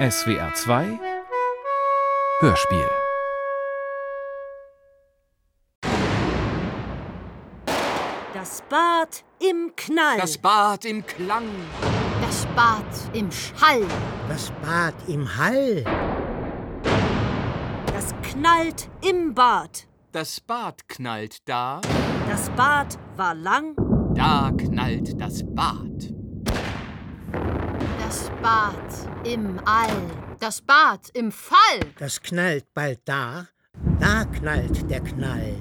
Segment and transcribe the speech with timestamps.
[0.00, 0.98] SWR 2
[2.40, 2.88] Hörspiel
[8.32, 10.16] Das Bad im Knall.
[10.16, 11.44] Das Bad im Klang.
[12.22, 12.82] Das Bad
[13.12, 13.82] im Schall.
[14.26, 15.84] Das Bad im Hall.
[17.92, 19.86] Das knallt im Bad.
[20.12, 21.82] Das Bad knallt da.
[22.26, 23.74] Das Bad war lang.
[24.14, 25.89] Da knallt das Bad.
[28.40, 30.10] Das Bad im All.
[30.38, 31.80] Das Bad im Fall.
[31.98, 33.48] Das knallt bald da.
[33.98, 35.56] Da knallt der Knall.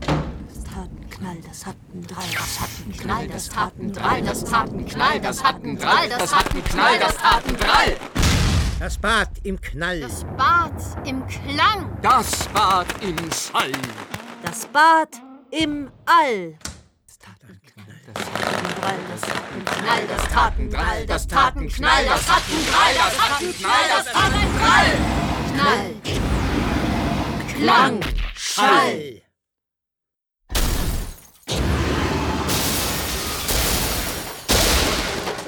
[0.00, 2.24] Das taten Knall, das hatten drei.
[2.32, 6.50] Das hatten Knall, das taten drei, das taten Knall, das hatten drei, das Das hat
[6.52, 7.96] einen Knall, das taten drei.
[8.80, 10.00] Das Bad im Knall.
[10.00, 11.96] Das Bad im Klang.
[12.02, 13.72] Das Bad im Schall.
[14.42, 15.10] Das Bad
[15.52, 16.58] im All.
[18.86, 23.54] Knall, das taten Knall, das taten Drall, das taten Knall, das hatten drei, das hatten
[23.58, 24.90] Knall, das taten Drall.
[25.52, 25.94] Knall.
[27.56, 28.00] Klang.
[28.36, 29.22] Schall.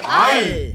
[0.02, 0.67] All.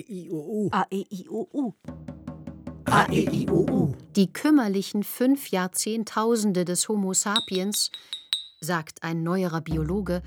[0.00, 0.70] A, E, I, O, U.
[0.70, 1.74] A, E, I, O, U.
[2.84, 3.94] A, E, I, O, U.
[4.16, 7.90] Die kümmerlichen fünf Jahrzehntausende des Homo sapiens,
[8.60, 10.22] sagt ein neuerer Biologe,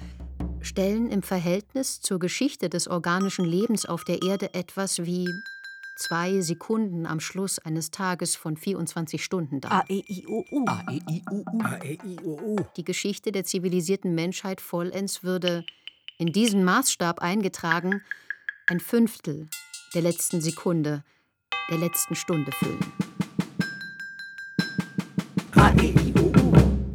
[0.62, 5.28] stellen im Verhältnis zur Geschichte des organischen Lebens auf der Erde etwas wie
[5.98, 9.72] zwei Sekunden am Schluss eines Tages von 24 Stunden dar.
[9.72, 10.66] A, E, I, O, U.
[10.68, 11.62] A, E, I, U, U.
[11.64, 12.56] A, E, I, O, U.
[12.76, 15.66] Die Geschichte der zivilisierten Menschheit vollends würde
[16.18, 18.02] in diesen Maßstab eingetragen
[18.68, 19.50] ein Fünftel
[19.94, 21.04] der letzten Sekunde,
[21.70, 22.80] der letzten Stunde füllen.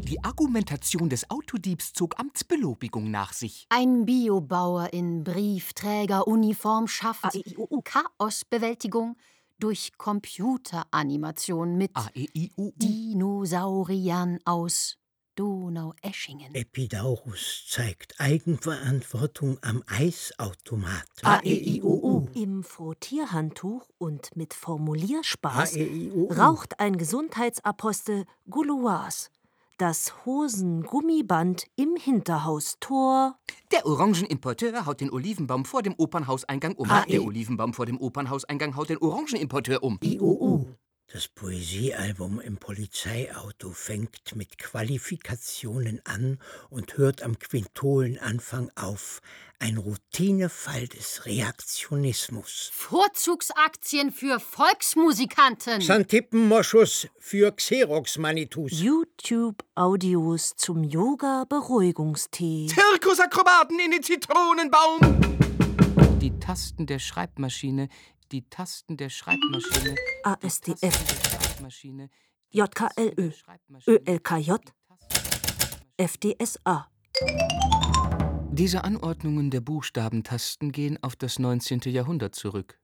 [0.03, 3.67] Die Argumentation des Autodiebs zog Amtsbelobigung nach sich.
[3.69, 7.43] Ein Biobauer in Briefträgeruniform schafft E.
[7.85, 9.17] Chaosbewältigung
[9.59, 12.51] durch Computeranimation mit E.
[12.57, 14.97] Dinosauriern aus
[15.37, 16.55] Donaueschingen.
[16.55, 21.07] Epidaurus zeigt Eigenverantwortung am Eisautomat.
[21.23, 22.29] A, E, I, O, U.
[22.35, 26.33] Im Frottierhandtuch und mit Formulierspaß A, E, I, O, U.
[26.33, 29.31] raucht ein Gesundheitsapostel Gouloirs.
[29.79, 33.39] Das Hosengummiband im Hinterhaustor.
[33.73, 36.91] Der Orangenimporteur haut den Olivenbaum vor dem Opernhauseingang um.
[36.91, 37.23] A, Der.
[37.23, 39.99] Olivenbaum vor dem Opernhauseingang haut den Orangenimporteur um.
[40.03, 40.67] I, O, U.
[41.13, 49.23] Das Poesiealbum im Polizeiauto fängt mit Qualifikationen an und hört am Quintolenanfang auf.
[49.61, 52.73] Ein Routinefall des Reaktionismus.
[52.75, 55.79] Vorzugsaktien für Volksmusikanten.
[55.79, 58.73] Xantippenmoschus für Xerox-Manitus.
[58.73, 62.67] YouTube-Audios zum Yoga-Beruhigungstee.
[62.67, 64.99] Zirkusakrobaten in den Zitronenbaum!
[66.21, 67.89] Die Tasten der Schreibmaschine,
[68.33, 69.95] die Tasten der Schreibmaschine.
[70.23, 71.61] ASDF,
[72.51, 73.31] JKLÖ,
[73.87, 74.53] ÖLKJ,
[75.97, 76.89] FDSA.
[78.51, 81.81] Diese Anordnungen der Buchstabentasten gehen auf das 19.
[81.87, 82.81] Jahrhundert zurück.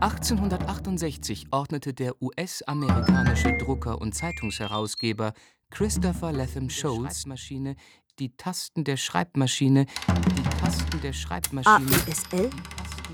[0.00, 5.32] 1868 ordnete der US-amerikanische Drucker und Zeitungsherausgeber
[5.70, 7.74] Christopher Latham Scholes Maschine
[8.18, 12.50] die Tasten der Schreibmaschine, die Tasten der Schreibmaschine, AESL,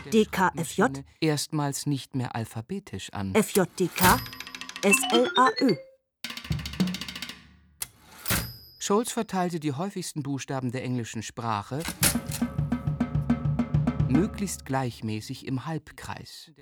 [0.04, 0.82] der DKFJ,
[1.20, 3.34] erstmals nicht mehr alphabetisch an.
[3.34, 4.20] FJDK,
[4.82, 5.76] SLAÖ.
[8.78, 11.82] Scholz verteilte die häufigsten Buchstaben der englischen Sprache
[14.08, 16.46] möglichst gleichmäßig im Halbkreis.
[16.46, 16.54] Die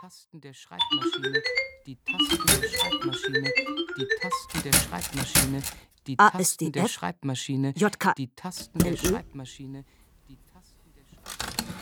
[0.00, 1.42] Tasten der Schreibmaschine,
[1.86, 3.52] die Tasten der Schreibmaschine,
[3.96, 5.62] die Tasten der Schreibmaschine,
[6.06, 8.96] die Tasten der Schreibmaschine, JK, die Tasten der.
[8.96, 9.84] Schreibmaschine,
[10.28, 11.80] die Tasten der Schreibmaschine.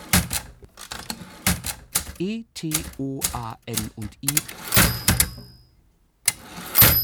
[2.21, 4.29] E, T, O, A, N und I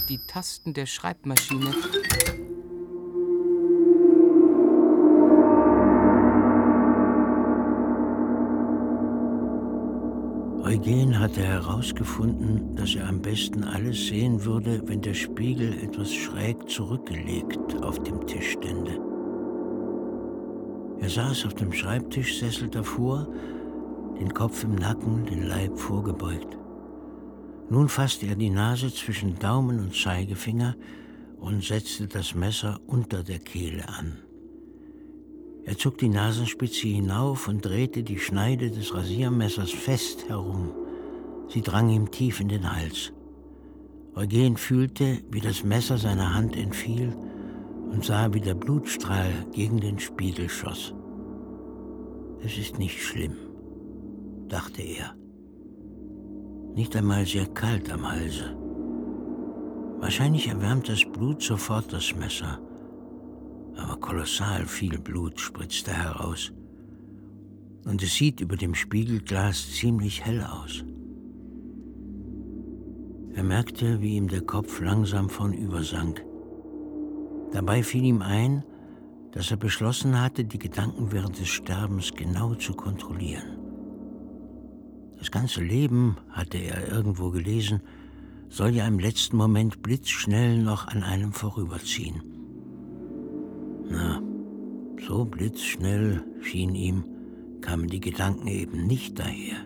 [0.08, 1.74] die Tasten der Schreibmaschine.
[10.74, 16.68] Eugen hatte herausgefunden, dass er am besten alles sehen würde, wenn der Spiegel etwas schräg
[16.68, 18.98] zurückgelegt auf dem Tisch stände.
[20.98, 23.28] Er saß auf dem Schreibtischsessel davor,
[24.18, 26.58] den Kopf im Nacken, den Leib vorgebeugt.
[27.70, 30.74] Nun fasste er die Nase zwischen Daumen und Zeigefinger
[31.38, 34.23] und setzte das Messer unter der Kehle an.
[35.66, 40.72] Er zog die Nasenspitze hinauf und drehte die Schneide des Rasiermessers fest herum.
[41.48, 43.12] Sie drang ihm tief in den Hals.
[44.14, 47.16] Eugen fühlte, wie das Messer seiner Hand entfiel
[47.90, 50.94] und sah, wie der Blutstrahl gegen den Spiegel schoss.
[52.44, 53.36] Es ist nicht schlimm,
[54.48, 55.14] dachte er.
[56.74, 58.56] Nicht einmal sehr kalt am Halse.
[60.00, 62.58] Wahrscheinlich erwärmt das Blut sofort das Messer
[63.76, 66.52] aber kolossal viel Blut spritzte heraus.
[67.84, 70.84] Und es sieht über dem Spiegelglas ziemlich hell aus.
[73.34, 76.24] Er merkte, wie ihm der Kopf langsam vornübersank.
[77.52, 78.64] Dabei fiel ihm ein,
[79.32, 83.58] dass er beschlossen hatte, die Gedanken während des Sterbens genau zu kontrollieren.
[85.18, 87.80] Das ganze Leben, hatte er irgendwo gelesen,
[88.48, 92.33] soll ja im letzten Moment blitzschnell noch an einem vorüberziehen.
[93.88, 94.20] Na,
[95.06, 97.04] so blitzschnell schien ihm,
[97.60, 99.56] kamen die Gedanken eben nicht daher.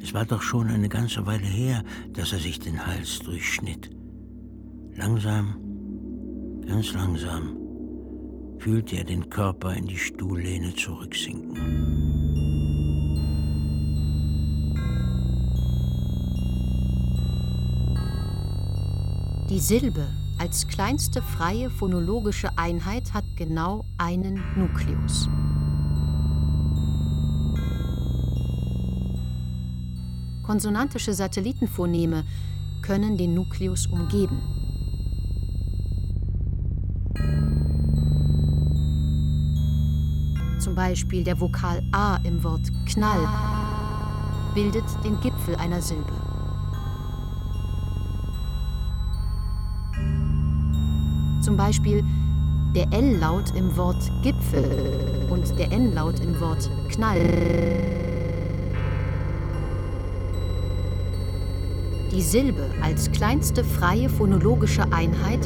[0.00, 1.82] Es war doch schon eine ganze Weile her,
[2.12, 3.90] dass er sich den Hals durchschnitt.
[4.94, 5.56] Langsam,
[6.66, 7.56] ganz langsam,
[8.58, 11.56] fühlte er den Körper in die Stuhllehne zurücksinken.
[19.50, 20.06] Die Silbe
[20.38, 25.28] als kleinste freie phonologische Einheit hat genau einen Nukleus.
[30.42, 32.24] Konsonantische Satellitenphoneme
[32.82, 34.40] können den Nukleus umgeben.
[40.60, 43.28] Zum Beispiel der Vokal A im Wort Knall
[44.54, 46.25] bildet den Gipfel einer Silbe.
[51.46, 52.02] Zum Beispiel
[52.74, 57.20] der L-Laut im Wort Gipfel und der N-Laut im Wort Knall.
[62.10, 65.38] Die Silbe als kleinste freie phonologische Einheit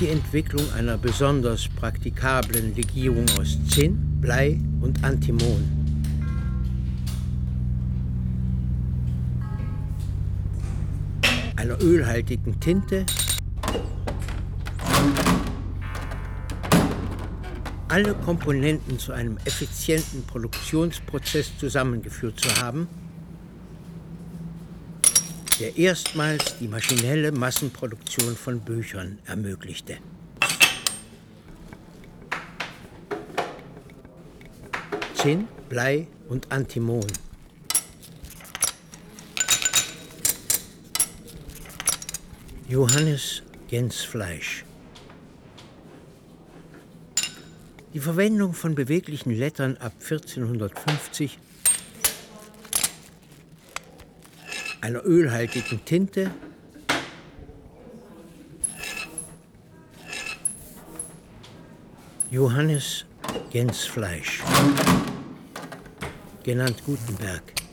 [0.00, 5.83] die Entwicklung einer besonders praktikablen Legierung aus Zinn, Blei und Antimon.
[11.64, 13.06] Einer ölhaltigen Tinte,
[17.88, 22.86] alle Komponenten zu einem effizienten Produktionsprozess zusammengeführt zu haben,
[25.58, 29.96] der erstmals die maschinelle Massenproduktion von Büchern ermöglichte.
[35.14, 37.06] Zinn, Blei und Antimon
[42.66, 44.64] Johannes Gänsfleisch.
[47.92, 51.38] Die Verwendung von beweglichen Lettern ab 1450,
[54.80, 56.30] einer ölhaltigen Tinte,
[62.30, 63.04] Johannes
[63.50, 64.42] Gänsfleisch,
[66.42, 67.63] genannt Gutenberg.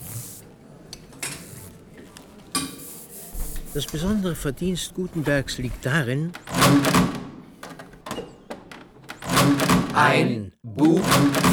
[3.73, 6.33] Das besondere Verdienst Gutenbergs liegt darin,
[9.93, 10.99] ein Buch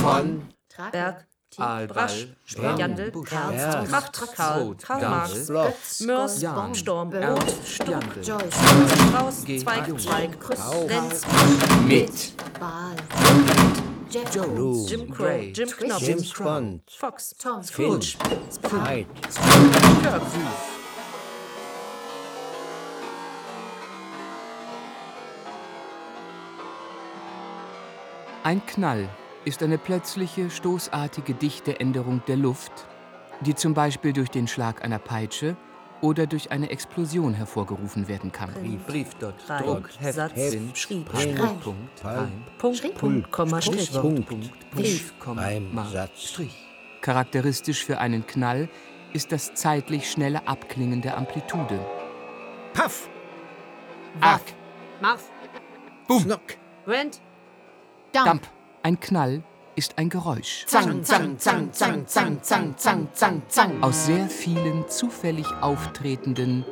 [0.03, 0.43] von
[0.91, 5.49] Berg, Brasch, Jandl, Ernst, Kraft, Karl, Karl Marx,
[6.01, 6.45] Mörs,
[6.75, 8.55] Sturm, Joyce,
[9.09, 10.37] Strauß, Zweig, Zweig,
[10.89, 11.23] Lenz,
[11.87, 12.97] mit Baal,
[14.11, 18.19] Joe, Jim Crow, Jim Knopf, James Bond, Fox, Tom, Finch,
[18.73, 19.07] Hyde.
[20.03, 20.23] Kirk,
[28.49, 29.11] Ein Knall
[29.45, 32.73] ist eine plötzliche, stoßartige, dichte Änderung der Luft,
[33.43, 35.55] die zum Beispiel durch den Schlag einer Peitsche
[36.01, 38.55] oder durch eine Explosion hervorgerufen werden kann.
[38.55, 42.95] Brief, Brief dort, Reim, Druck, Heft, Satz, Sinn, Schrieb, Punkt, Schreib, Punkt, Pal- Reim, Punkt,
[42.95, 46.23] Punkt, Komma, Strich, Punkt, Brief, Komma, Reim, Mark, Satz.
[46.23, 46.57] Strich.
[47.03, 48.71] Charakteristisch für einen Knall
[49.13, 51.79] ist das zeitlich schnelle Abklingen der Amplitude.
[52.73, 53.11] Paff,
[54.23, 54.41] Arg,
[55.03, 55.29] Marf,
[56.11, 56.41] Snock,
[56.87, 57.21] Rent,
[58.25, 58.43] Damp.
[58.43, 58.49] Damp.
[58.83, 59.43] Ein Knall
[59.77, 60.65] ist ein Geräusch.
[60.67, 63.83] Zang, zang, zang, zang, zang, zang, zang, zang, zang.
[63.83, 66.65] Aus sehr vielen zufällig auftretenden,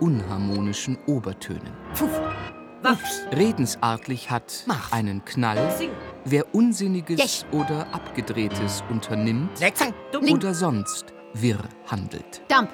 [0.00, 1.72] unharmonischen Obertönen.
[1.98, 2.20] Puff.
[2.84, 3.22] Ups.
[3.32, 4.92] Redensartlich hat Mach.
[4.92, 5.90] einen Knall, Sing.
[6.24, 7.46] wer Unsinniges Yes.
[7.52, 9.94] oder Abgedrehtes unternimmt Zang,
[10.32, 12.42] oder sonst wirr handelt.
[12.48, 12.70] Damp.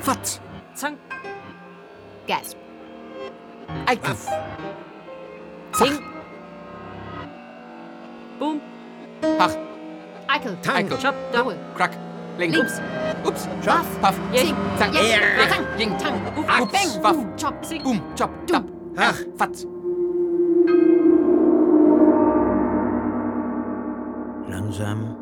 [0.00, 0.40] Fotz,
[0.74, 0.96] Zang.
[2.26, 2.56] Gas.
[3.86, 4.14] Eikel,
[5.72, 6.11] Zing.
[8.42, 8.60] Boom.
[9.38, 9.54] Pach,
[10.26, 10.56] Eikel.
[10.62, 11.14] Tang, Eikel, Chop.
[11.32, 11.56] Jawohl.
[11.76, 11.96] Krack,
[12.38, 12.80] Link, Links.
[13.24, 14.56] Ups, Schaff, Paff, Jing.
[14.76, 15.64] Zang, Tang.
[15.78, 16.14] Jing, Tang.
[16.36, 17.02] Ups, Bang.
[17.04, 17.36] Waff.
[17.36, 17.64] Chop.
[17.64, 17.84] Sing.
[17.84, 18.30] Boom, Chop.
[18.48, 18.64] Dab,
[18.96, 19.64] Ach, Fatz.
[24.48, 25.16] Langsam,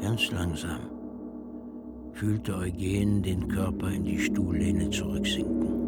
[0.00, 0.80] ganz langsam,
[2.14, 5.79] fühlte Eugen den Körper in die Stuhllehne zurücksinken.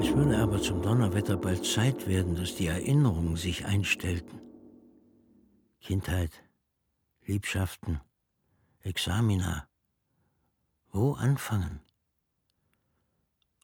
[0.00, 4.40] Es würde aber zum Donnerwetter bald Zeit werden, dass die Erinnerungen sich einstellten.
[5.80, 6.30] Kindheit,
[7.26, 8.00] Liebschaften,
[8.80, 9.68] Examina.
[10.92, 11.80] Wo anfangen?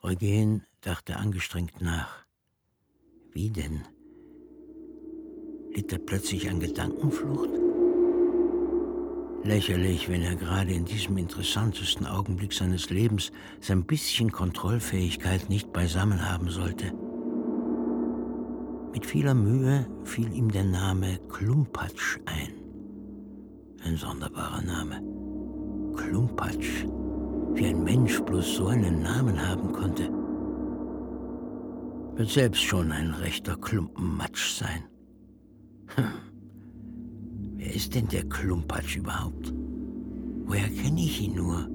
[0.03, 2.27] Eugen dachte angestrengt nach.
[3.31, 3.83] Wie denn?
[5.75, 7.64] Litt er plötzlich an Gedankenflucht?
[9.45, 16.31] Lächerlich, wenn er gerade in diesem interessantesten Augenblick seines Lebens sein bisschen Kontrollfähigkeit nicht beisammen
[16.31, 16.93] haben sollte.
[18.95, 22.55] Mit vieler Mühe fiel ihm der Name Klumpatsch ein.
[23.85, 25.03] Ein sonderbarer Name.
[25.95, 26.87] Klumpatsch.
[27.53, 30.09] Wie ein Mensch bloß so einen Namen haben konnte.
[32.17, 34.85] Wird selbst schon ein rechter Klumpenmatsch sein.
[35.97, 36.34] Hm.
[37.65, 39.55] Wer ist denn der Klumpatsch überhaupt?
[40.45, 41.67] Woher kenne ich ihn nur?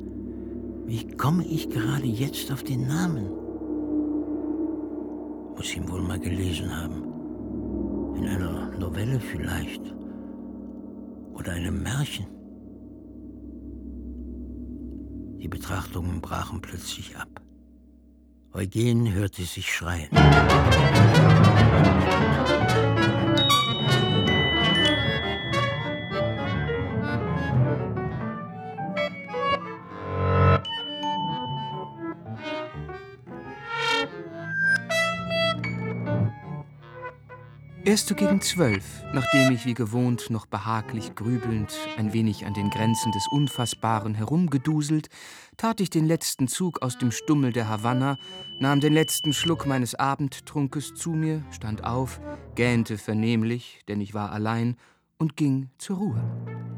[0.85, 3.25] Wie komme ich gerade jetzt auf den Namen?
[5.55, 7.03] Muss ihn wohl mal gelesen haben.
[8.15, 9.81] In einer Novelle vielleicht.
[11.33, 12.27] Oder einem Märchen.
[15.41, 17.41] Die Betrachtungen brachen plötzlich ab.
[18.53, 20.09] Eugen hörte sich schreien.
[37.89, 42.69] Erst so gegen zwölf, nachdem ich wie gewohnt noch behaglich grübelnd ein wenig an den
[42.69, 45.09] Grenzen des Unfassbaren herumgeduselt,
[45.57, 48.19] tat ich den letzten Zug aus dem Stummel der Havanna,
[48.59, 52.21] nahm den letzten Schluck meines Abendtrunkes zu mir, stand auf,
[52.53, 54.77] gähnte vernehmlich, denn ich war allein,
[55.17, 56.68] und ging zur Ruhe.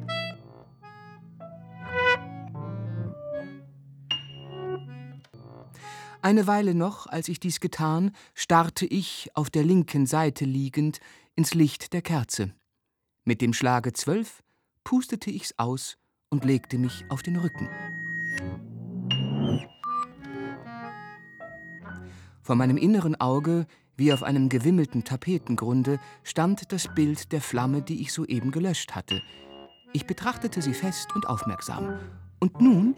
[6.24, 11.00] Eine Weile noch, als ich dies getan, starrte ich, auf der linken Seite liegend,
[11.36, 12.54] ins Licht der Kerze.
[13.26, 14.44] Mit dem Schlage zwölf
[14.84, 15.98] pustete ich's aus
[16.30, 17.68] und legte mich auf den Rücken.
[22.44, 23.66] Vor meinem inneren Auge,
[23.98, 29.24] wie auf einem gewimmelten Tapetengrunde, stand das Bild der Flamme, die ich soeben gelöscht hatte.
[29.92, 32.00] Ich betrachtete sie fest und aufmerksam.
[32.40, 32.96] Und nun,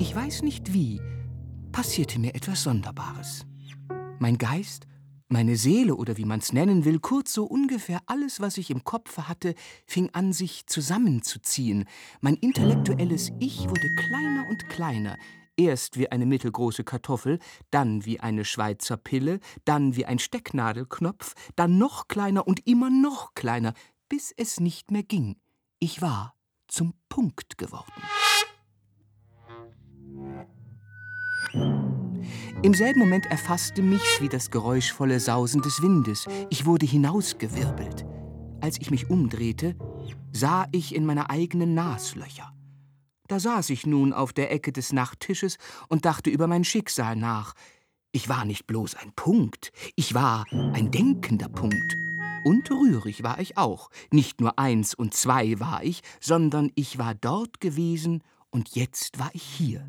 [0.00, 1.00] ich weiß nicht wie,
[1.74, 3.44] passierte mir etwas Sonderbares.
[4.20, 4.86] Mein Geist,
[5.26, 9.26] meine Seele oder wie man's nennen will, kurz so ungefähr alles, was ich im Kopfe
[9.26, 11.86] hatte, fing an, sich zusammenzuziehen.
[12.20, 15.18] Mein intellektuelles Ich wurde kleiner und kleiner,
[15.56, 17.40] erst wie eine mittelgroße Kartoffel,
[17.72, 23.34] dann wie eine Schweizer Pille, dann wie ein Stecknadelknopf, dann noch kleiner und immer noch
[23.34, 23.74] kleiner,
[24.08, 25.40] bis es nicht mehr ging.
[25.80, 26.36] Ich war
[26.68, 27.90] zum Punkt geworden.
[32.64, 36.24] Im selben Moment erfasste mich's wie das geräuschvolle Sausen des Windes.
[36.48, 38.06] Ich wurde hinausgewirbelt.
[38.62, 39.76] Als ich mich umdrehte,
[40.32, 42.54] sah ich in meine eigenen Naslöcher.
[43.28, 45.58] Da saß ich nun auf der Ecke des Nachttisches
[45.90, 47.52] und dachte über mein Schicksal nach.
[48.12, 51.98] Ich war nicht bloß ein Punkt, ich war ein denkender Punkt.
[52.46, 53.90] Und rührig war ich auch.
[54.10, 59.28] Nicht nur eins und zwei war ich, sondern ich war dort gewesen und jetzt war
[59.34, 59.86] ich hier.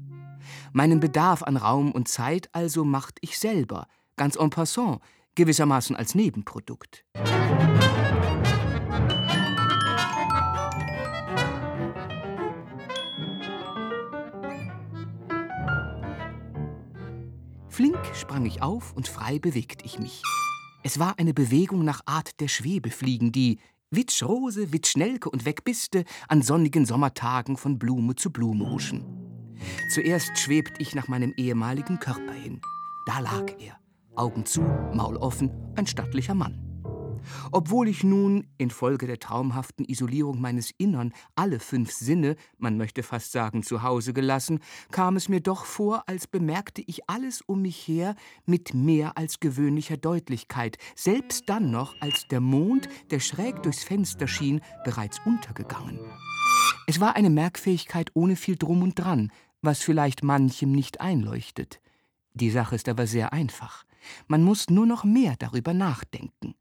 [0.73, 4.99] Meinen Bedarf an Raum und Zeit also macht ich selber, ganz en passant,
[5.35, 7.05] gewissermaßen als Nebenprodukt.
[17.75, 20.23] Flink sprang ich auf und frei bewegte ich mich.
[20.83, 23.59] Es war eine Bewegung nach Art der Schwebefliegen, die,
[23.91, 29.24] Witsch Rose, Witsch Schnelke und Wegbiste, an sonnigen Sommertagen von Blume zu Blume huschen.
[29.93, 32.61] Zuerst schwebt ich nach meinem ehemaligen Körper hin.
[33.05, 33.77] Da lag er,
[34.15, 34.61] Augen zu,
[34.93, 36.65] Maul offen, ein stattlicher Mann.
[37.51, 43.31] Obwohl ich nun, infolge der traumhaften Isolierung meines Innern, alle fünf Sinne, man möchte fast
[43.31, 44.59] sagen, zu Hause gelassen,
[44.91, 49.39] kam es mir doch vor, als bemerkte ich alles um mich her mit mehr als
[49.39, 55.99] gewöhnlicher Deutlichkeit, selbst dann noch, als der Mond, der schräg durchs Fenster schien, bereits untergegangen.
[56.87, 59.31] Es war eine Merkfähigkeit ohne viel Drum und Dran,
[59.65, 61.81] was vielleicht manchem nicht einleuchtet.
[62.33, 63.85] Die Sache ist aber sehr einfach.
[64.27, 66.55] Man muss nur noch mehr darüber nachdenken.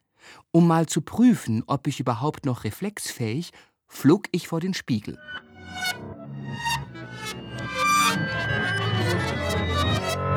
[0.50, 3.52] Um mal zu prüfen, ob ich überhaupt noch reflexfähig,
[3.86, 5.18] flog ich vor den Spiegel.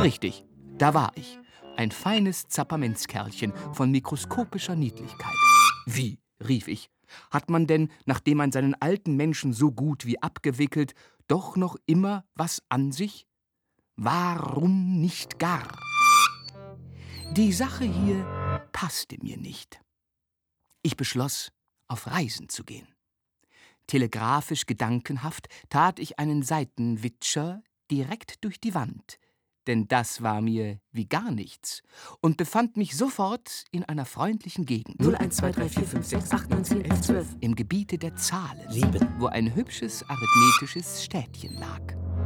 [0.02, 0.46] Richtig,
[0.78, 1.40] da war ich.
[1.76, 5.36] Ein feines Zappermentskerlchen von mikroskopischer Niedlichkeit.
[5.86, 6.20] Wie?
[6.48, 6.90] rief ich.
[7.32, 10.94] Hat man denn, nachdem man seinen alten Menschen so gut wie abgewickelt,
[11.28, 13.28] doch noch immer was an sich?
[13.96, 15.80] Warum nicht gar?
[17.32, 19.82] Die Sache hier passte mir nicht.
[20.82, 21.52] Ich beschloss,
[21.88, 22.88] auf Reisen zu gehen.
[23.88, 29.18] Telegrafisch gedankenhaft tat ich einen Seitenwitscher direkt durch die Wand,
[29.68, 31.84] denn das war mir wie gar nichts
[32.22, 35.00] und befand mich sofort in einer freundlichen Gegend.
[35.00, 37.28] 01, 2, 3, 4, 5, 6, 8, 9, 10, 11, 12.
[37.42, 39.08] Im Gebiete der Zahlen, Sieben.
[39.20, 42.17] wo ein hübsches arithmetisches Städtchen lag.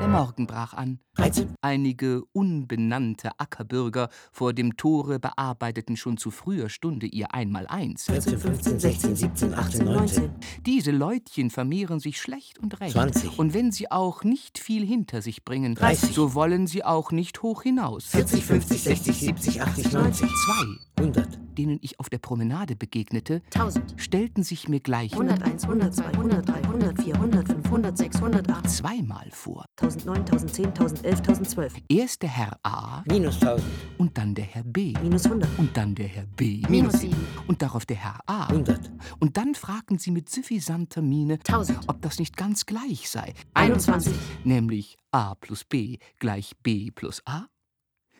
[0.00, 1.00] Der Morgen brach an.
[1.16, 1.54] 13.
[1.60, 8.04] Einige unbenannte Ackerbürger vor dem Tore bearbeiteten schon zu früher Stunde ihr Einmaleins.
[8.04, 10.30] 14, 15, 16, 17, 18, 19.
[10.64, 12.92] Diese Leutchen vermehren sich schlecht und recht.
[12.92, 13.40] 20.
[13.40, 16.14] Und wenn sie auch nicht viel hinter sich bringen, 30.
[16.14, 18.06] so wollen sie auch nicht hoch hinaus.
[18.06, 20.28] 40, 50, 60, 70, 80, 90.
[20.28, 21.38] Zwei, 100.
[21.58, 27.14] denen ich auf der Promenade begegnete, 1000, stellten sich mir gleich 101, 102, 103, 104,
[27.14, 29.66] 105, 106, 108, zweimal vor.
[29.80, 31.74] 1009, 1010, 1011, 1012.
[31.90, 33.62] Erst der Herr A Minus 1000.
[33.98, 34.94] und dann der Herr B.
[35.02, 35.50] Minus 100.
[35.58, 36.62] Und dann der Herr B.
[36.68, 37.14] minus 7,
[37.46, 38.46] Und darauf der Herr A.
[38.46, 38.90] 100.
[39.20, 44.14] Und dann fragten sie mit suffisanter Miene, 1000, ob das nicht ganz gleich sei, 21.
[44.44, 47.46] nämlich a plus b gleich b plus a?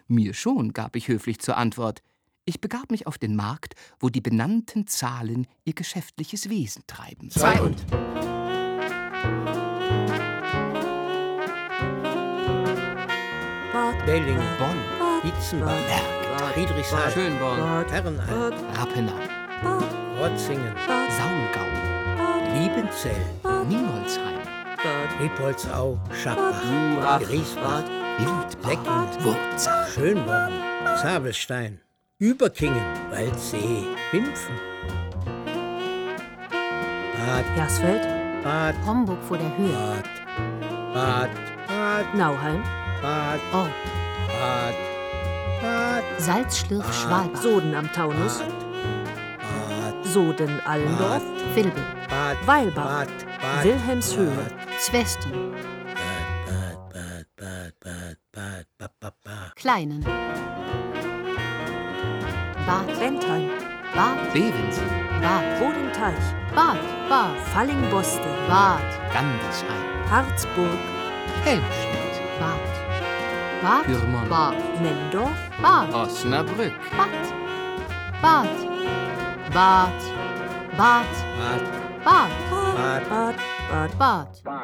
[0.07, 2.01] Mir schon, gab ich höflich zur Antwort.
[2.44, 7.31] Ich begab mich auf den Markt, wo die benannten Zahlen ihr geschäftliches Wesen treiben.
[7.31, 7.77] Zwei und.
[14.09, 14.81] Belling, Bonn,
[15.23, 19.12] Hitzenbach, Berg, Friedrichshain, Schönborn, Herrenheim, Rappenau,
[20.18, 20.73] Rotzingen,
[21.18, 21.68] Saungau,
[22.55, 23.27] Liebenzell,
[23.68, 24.40] Niemolsheim,
[25.21, 27.85] Rippolzau, Schappach, Griesbad,
[28.18, 30.55] Wildbad, Wurzach, Schönborn,
[31.03, 31.79] Zabelstein,
[32.18, 34.55] Überkingen, Waldsee, Wimpfen,
[37.12, 38.09] Bad Hersfeld,
[38.42, 40.03] Bad Homburg vor der Höhe,
[40.94, 41.31] Bad, Bad,
[41.68, 42.62] Bad, Nauheim,
[43.03, 43.98] Bad, Ort.
[46.18, 47.40] Salzschlürf Schwalbach.
[47.40, 48.42] Soden am Taunus.
[50.03, 51.22] Soden Allendorf.
[51.55, 51.83] Vilbel.
[52.44, 53.07] Weilbach.
[53.62, 54.46] Wilhelmshöhe.
[54.79, 55.55] Zwesten.
[59.57, 60.05] Kleinen.
[62.66, 63.51] Bad Bentheim.
[63.94, 64.79] Bad Bevens.
[65.20, 66.35] Bad Bodenteich.
[66.55, 66.79] Bad.
[67.09, 67.37] Bad.
[67.55, 68.35] Fallingbostel.
[68.48, 68.83] Bad.
[69.12, 70.11] Gandersheim.
[70.11, 70.79] Harzburg.
[71.44, 71.88] Helmstedt.
[73.62, 74.29] Bad, Pyrmont.
[74.29, 77.11] Bad, Nendorf, Bad, Osnabrück, Bad,
[78.23, 78.49] Bad,
[79.53, 79.99] Bad,
[80.77, 81.07] Bad,
[82.05, 82.31] Bad.
[82.79, 83.09] Bad, Bad.
[83.09, 84.58] Bad, Bad, Bad.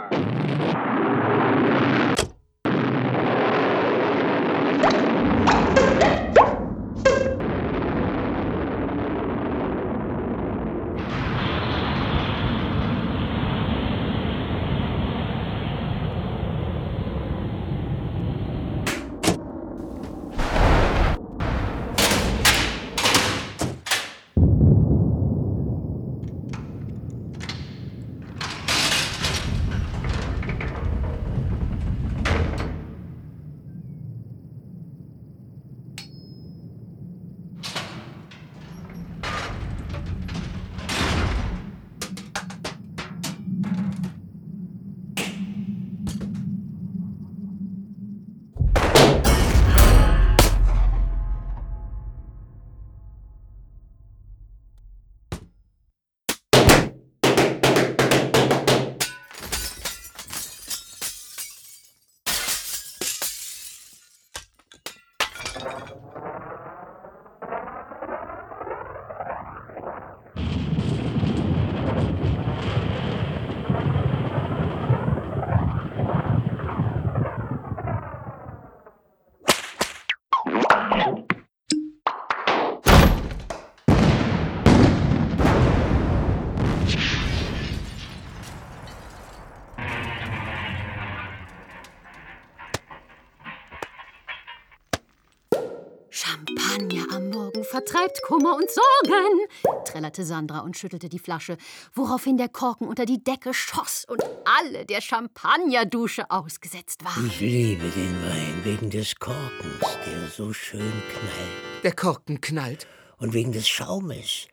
[97.74, 101.56] Vertreibt Kummer und Sorgen, trällerte Sandra und schüttelte die Flasche,
[101.92, 107.26] woraufhin der Korken unter die Decke schoss und alle der Champagnerdusche ausgesetzt waren.
[107.26, 111.82] Ich liebe den Wein wegen des Korkens, der so schön knallt.
[111.82, 112.86] Der Korken knallt.
[113.16, 114.46] Und wegen des Schaumes,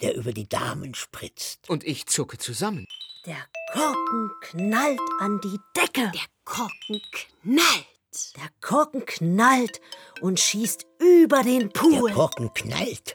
[0.00, 1.68] der über die Damen spritzt.
[1.68, 2.86] Und ich zucke zusammen.
[3.26, 3.36] Der
[3.72, 6.10] Korken knallt an die Decke.
[6.10, 7.93] Der Korken knallt.
[8.36, 9.80] Der Korken knallt
[10.20, 12.08] und schießt über den Pool.
[12.08, 13.14] Der Korken knallt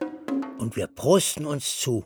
[0.58, 2.06] und wir prosten uns zu.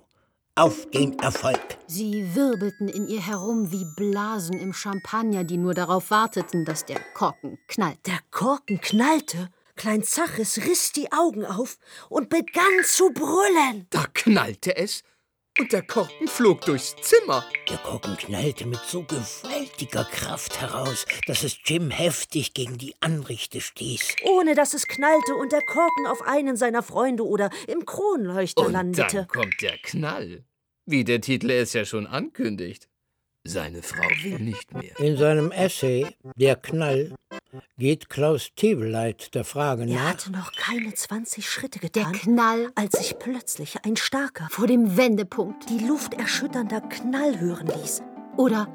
[0.56, 1.80] Auf den Erfolg.
[1.88, 7.00] Sie wirbelten in ihr herum wie Blasen im Champagner, die nur darauf warteten, dass der
[7.16, 8.06] Korken knallt.
[8.06, 9.50] Der Korken knallte.
[9.76, 13.88] Klein Zachis riss die Augen auf und begann zu brüllen.
[13.90, 15.04] Da knallte es
[15.60, 17.46] und der Korken flog durchs Zimmer.
[17.70, 23.62] Der Korken knallte mit so gewaltiger Kraft heraus, dass es Jim heftig gegen die Anrichte
[23.62, 24.16] stieß.
[24.24, 28.74] Ohne dass es knallte und der Korken auf einen seiner Freunde oder im Kronleuchter und
[28.74, 29.18] landete.
[29.18, 30.44] Dann kommt der Knall.
[30.86, 32.90] Wie der Titel es ja schon ankündigt.
[33.46, 34.98] Seine Frau will nicht mehr.
[35.00, 37.14] In seinem Essay Der Knall
[37.78, 39.94] geht Klaus Tebeleit der Frage nach.
[39.94, 44.68] Er hatte noch keine 20 Schritte getan, der Knall, als sich plötzlich ein starker, vor
[44.68, 48.02] dem Wendepunkt, die Luft erschütternder Knall hören ließ.
[48.38, 48.68] Oder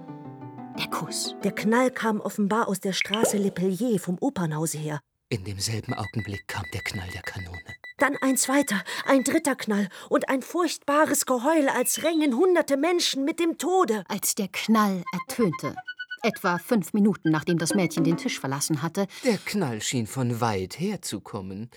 [0.78, 1.34] der Kuss.
[1.42, 5.00] Der Knall kam offenbar aus der Straße Le Pellier vom Opernhause her.
[5.28, 7.58] In demselben Augenblick kam der Knall der Kanone.
[7.98, 13.40] Dann ein zweiter, ein dritter Knall und ein furchtbares Geheul, als rängen hunderte Menschen mit
[13.40, 14.04] dem Tode.
[14.08, 15.74] Als der Knall ertönte,
[16.22, 19.06] etwa fünf Minuten nachdem das Mädchen den Tisch verlassen hatte.
[19.24, 21.70] Der Knall schien von weit her zu kommen.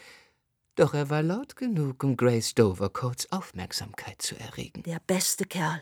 [0.76, 4.84] Doch er war laut genug, um Grace Dovercoats Aufmerksamkeit zu erregen.
[4.84, 5.82] Der beste Kerl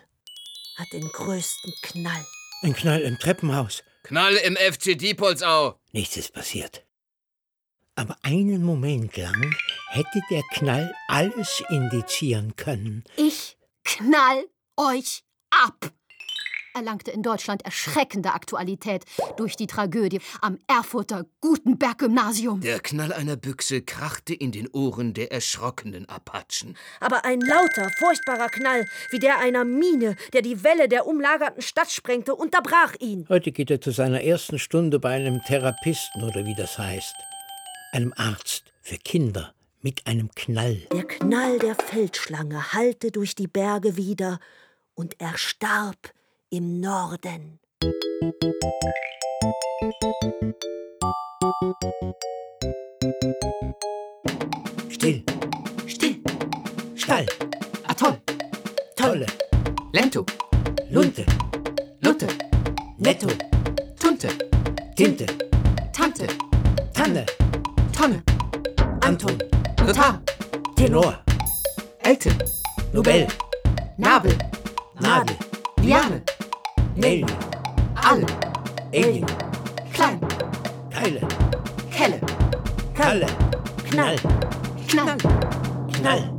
[0.75, 2.25] hat den größten Knall.
[2.61, 3.83] Ein Knall im Treppenhaus.
[4.03, 5.79] Knall im FC Diepoldsau.
[5.91, 6.85] Nichts ist passiert.
[7.95, 9.55] Aber einen Moment lang
[9.89, 13.03] hätte der Knall alles indizieren können.
[13.17, 15.91] Ich knall euch ab!
[16.73, 19.05] Erlangte in Deutschland erschreckende Aktualität
[19.37, 22.61] durch die Tragödie am Erfurter Gutenberg-Gymnasium.
[22.61, 26.77] Der Knall einer Büchse krachte in den Ohren der erschrockenen Apachen.
[26.99, 31.91] Aber ein lauter, furchtbarer Knall, wie der einer Mine, der die Welle der umlagerten Stadt
[31.91, 33.25] sprengte, unterbrach ihn.
[33.29, 37.15] Heute geht er zu seiner ersten Stunde bei einem Therapisten oder wie das heißt.
[37.91, 40.87] Einem Arzt für Kinder mit einem Knall.
[40.91, 44.39] Der Knall der Feldschlange hallte durch die Berge wieder
[44.93, 46.13] und er starb
[46.51, 47.59] im Norden.
[54.89, 55.23] Still.
[55.87, 56.15] Still.
[56.95, 57.25] Stall.
[57.87, 58.19] Atoll.
[58.95, 59.25] Tolle.
[59.93, 60.25] Lento.
[60.89, 61.25] Lunte.
[62.01, 62.27] Lutte.
[62.97, 63.27] Netto.
[63.99, 64.29] Tunte.
[64.95, 65.25] Tinte.
[65.93, 66.27] Tante.
[66.93, 67.25] Tanne.
[67.93, 68.23] Tonne.
[69.01, 69.37] Anton.
[69.85, 70.19] Notar.
[70.75, 71.23] Tenor.
[72.03, 72.33] Elten.
[72.93, 73.27] Nobel.
[73.97, 74.37] Nabel.
[74.99, 75.37] Nadel.
[75.81, 76.28] Liane.
[76.99, 77.23] Nelly.
[78.03, 78.25] All.
[78.91, 79.25] Alien.
[79.93, 80.19] Klein.
[80.91, 81.21] Keile.
[81.89, 82.19] Kelle.
[82.93, 83.27] Kalle.
[83.89, 84.17] Knall.
[84.89, 85.17] Knall.
[86.01, 86.38] Knall.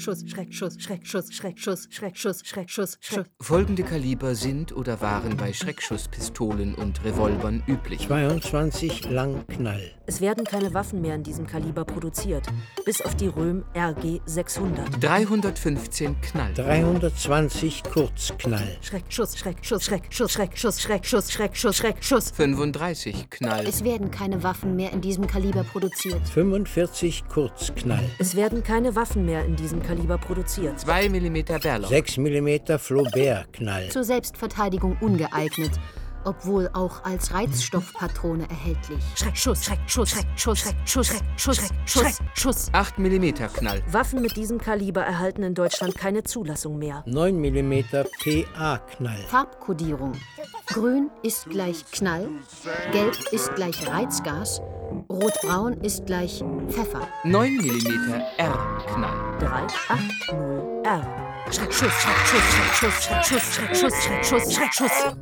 [0.00, 3.30] Schreckschuss, Schreckschuss, Schreckschuss, Schreckschuss, Schreckschuss, Schreckschuss, Schreckschuss.
[3.38, 8.06] Folgende Kaliber sind oder waren bei Schreckschusspistolen und Revolvern üblich.
[8.08, 9.92] 22 lang Knall.
[10.06, 12.46] Es werden keine Waffen mehr in diesem Kaliber produziert,
[12.86, 15.04] bis auf die Röhm RG 600.
[15.04, 16.54] 315 Knall.
[16.54, 18.78] 320 Kurzknall.
[18.80, 22.30] Schreckschuss, Schreckschuss, Schreckschuss, Schreckschuss, Schreckschuss, Schreckschuss, Schreckschuss.
[22.30, 23.66] 35 Knall.
[23.66, 26.26] Es werden keine Waffen mehr in diesem Kaliber produziert.
[26.30, 28.04] 45 Kurzknall.
[28.18, 30.80] Es werden keine Waffen mehr in diesem Kaliber produziert.
[30.80, 31.90] 2 mm Berlauf.
[31.90, 33.88] 6 mm Flaubert-Knall.
[33.88, 35.72] Zur Selbstverteidigung ungeeignet,
[36.24, 38.98] obwohl auch als Reizstoffpatrone erhältlich.
[39.14, 42.68] Schreckschuss, Schreckschuss, Schreckschuss, Schreckschuss, Schreckschuss, Schreckschuss, Schuss.
[42.72, 43.82] 8 mm Knall.
[43.90, 47.02] Waffen mit diesem Kaliber erhalten in Deutschland keine Zulassung mehr.
[47.06, 47.84] 9 mm
[48.22, 49.24] PA-Knall.
[49.28, 50.12] Farbkodierung.
[50.66, 52.28] Grün ist gleich Knall,
[52.92, 54.60] Gelb ist gleich Reizgas,
[55.10, 57.08] Rotbraun ist gleich Pfeffer.
[57.24, 59.38] 9 mm R-Knall.
[59.40, 60.28] 380
[60.84, 61.02] R.
[61.50, 62.44] Schreckschuss, Schreckschuss,
[62.78, 65.16] Schreckschuss, Schreckschuss, Schreckschuss, Schreckschuss, Schreckschuss.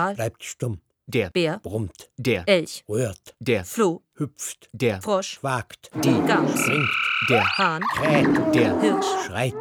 [0.00, 0.12] Der A.
[0.14, 0.80] Bleibt stumm.
[1.06, 1.30] Der.
[1.30, 2.44] Bär, brummt, der.
[2.46, 3.64] Elch, rührt, der.
[3.64, 5.02] Floh, hüpft, der.
[5.02, 6.22] Frosch, wagt, die.
[6.24, 6.88] Gans, singt,
[7.28, 7.44] der.
[7.58, 8.80] Hahn, kräht, der.
[8.80, 9.54] Hirsch, schreit,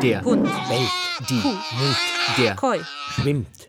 [0.00, 0.22] der.
[0.22, 1.34] Hund, bellt, die.
[1.34, 1.96] Mut,
[2.38, 2.54] der.
[2.54, 2.80] Koi,
[3.16, 3.66] schwimmt.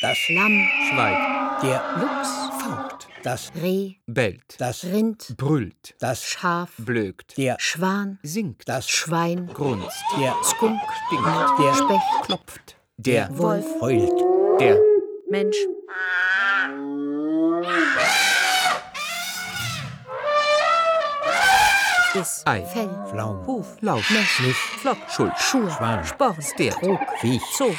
[0.00, 2.85] Das Lamm, schweigt der Luchs, faucht
[3.26, 10.04] das Reh, bellt das Rind, brüllt das Schaf, blökt der Schwan, singt das Schwein, grunzt
[10.16, 14.12] der Skunk, stinkt der Specht, klopft der Wolf, heult.
[14.60, 14.78] der
[15.28, 15.56] Mensch,
[22.14, 27.42] Is, Ei Fell, Pflaum, Huf, Lauf Schniff, Flock, Schuld Schuhe, Schwan, Sporn, der Trug, Viech,
[27.58, 27.74] Zoo,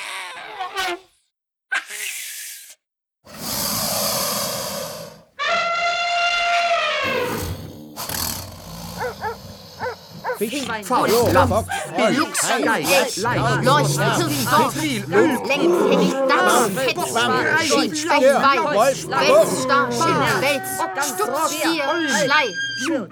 [12.88, 15.04] Geist Leid Leuchten, Hirn, Viel
[15.48, 20.70] Längenfähig, Dachs, Fett, Schwamm, Schied, Specht, Stör, Wein, Wolf, Wels, Star, Schimmer, Wels,
[21.08, 21.86] Stutz, Stier,
[22.24, 22.48] Schlei,
[22.86, 23.08] Floh,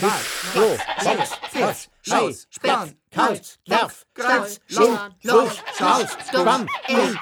[0.00, 0.22] Bock,
[1.52, 7.16] Frosch, Hai, Speck, Kauz, Nerv, Greiz, Schild, Schulch, Schaus, Schwamm, Elch,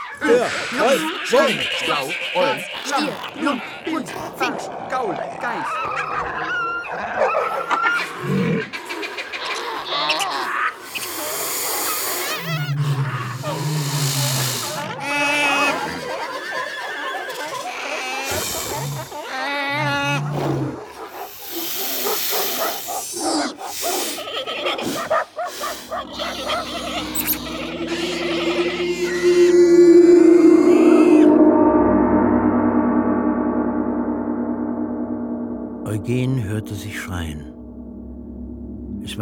[5.60, 7.29] Peace.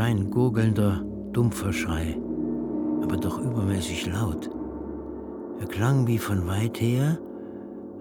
[0.08, 2.16] Ein gurgelnder, dumpfer Schrei,
[3.02, 4.48] aber doch übermäßig laut.
[5.60, 7.18] Er klang wie von weit her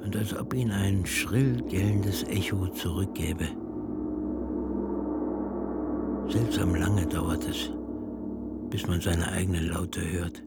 [0.06, 3.48] und als ob ihn ein schrill gellendes Echo zurückgäbe.
[6.30, 7.72] Seltsam lange dauert es,
[8.70, 10.42] bis man seine eigenen Laute hört.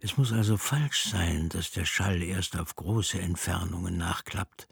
[0.00, 4.66] Es muss also falsch sein, dass der Schall erst auf große Entfernungen nachklappt.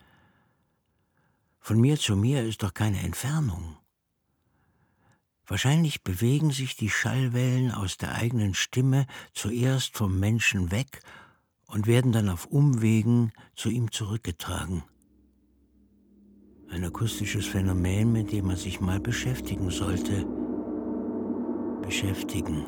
[1.61, 3.77] Von mir zu mir ist doch keine Entfernung.
[5.53, 11.03] Wahrscheinlich bewegen sich die Schallwellen aus der eigenen Stimme zuerst vom Menschen weg
[11.67, 14.83] und werden dann auf Umwegen zu ihm zurückgetragen.
[16.71, 20.25] Ein akustisches Phänomen, mit dem man sich mal beschäftigen sollte.
[21.83, 22.65] Beschäftigen.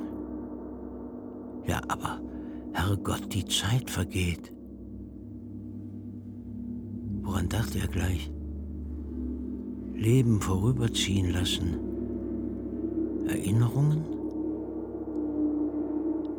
[1.66, 2.20] Ja, aber
[2.75, 4.53] Herrgott, die Zeit vergeht.
[7.23, 8.31] Woran dachte er gleich?
[9.94, 11.84] Leben vorüberziehen lassen.
[13.28, 14.04] Erinnerungen?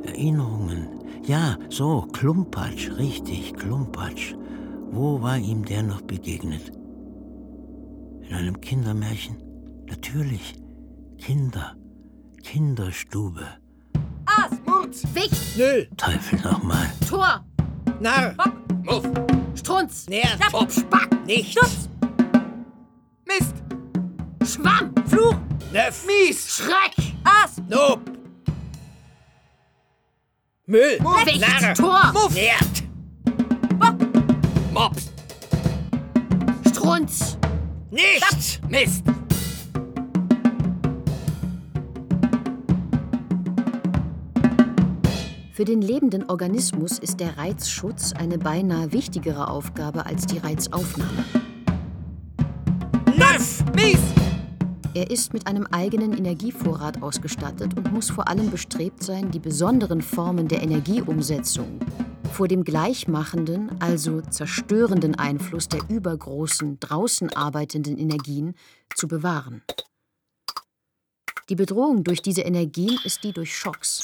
[0.03, 0.87] Erinnerungen.
[1.25, 4.35] Ja, so, Klumpatsch, richtig, Klumpatsch.
[4.91, 6.71] Wo war ihm der noch begegnet?
[8.21, 9.37] In einem Kindermärchen?
[9.87, 10.55] Natürlich.
[11.17, 11.75] Kinder.
[12.43, 13.45] Kinderstube.
[15.13, 15.85] Wicht, Nö.
[15.97, 16.89] Teufel nochmal.
[17.09, 17.43] Tor,
[17.99, 18.33] Narr.
[18.83, 19.03] Muff
[19.55, 20.39] Strunz, Nerv.
[20.51, 20.69] Pop
[21.25, 21.89] Nichts.
[23.25, 23.55] Mist
[24.45, 24.94] Schwamm,
[25.75, 26.05] Neff.
[26.05, 27.99] Mies Schreck, Aas, Nob.
[30.67, 30.97] Müll.
[31.01, 31.73] Narr.
[31.73, 32.83] Tor, Nerd.
[34.71, 35.11] Mops
[36.69, 37.37] Strunz,
[37.91, 38.61] Nichts.
[38.69, 39.03] Mist
[45.51, 51.25] Für den lebenden Organismus ist der Reizschutz eine beinahe wichtigere Aufgabe als die Reizaufnahme.
[53.17, 53.61] Neff.
[53.75, 53.99] Mies
[54.95, 60.01] Er ist mit einem eigenen Energievorrat ausgestattet und muss vor allem bestrebt sein, die besonderen
[60.01, 61.81] Formen der Energieumsetzung
[62.31, 68.55] vor dem gleichmachenden, also zerstörenden Einfluss der übergroßen, draußen arbeitenden Energien
[68.95, 69.63] zu bewahren.
[71.47, 74.03] Die Bedrohung durch diese Energien ist die durch Schocks.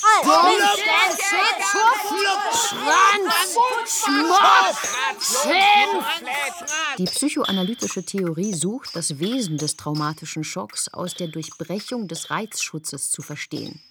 [7.00, 13.24] Die psychoanalytische Theorie sucht, das Wesen des traumatischen Schocks aus der Durchbrechung des Reizschutzes zu
[13.24, 13.82] verstehen.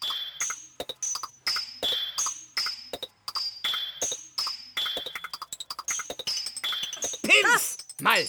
[7.23, 7.79] Pilz.
[8.01, 8.25] Mal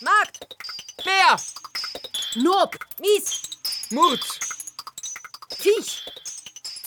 [0.00, 0.56] Markt,
[1.02, 1.36] Bär
[2.36, 3.42] Nob, Mies,
[3.90, 4.38] Murz
[5.58, 6.04] Viech,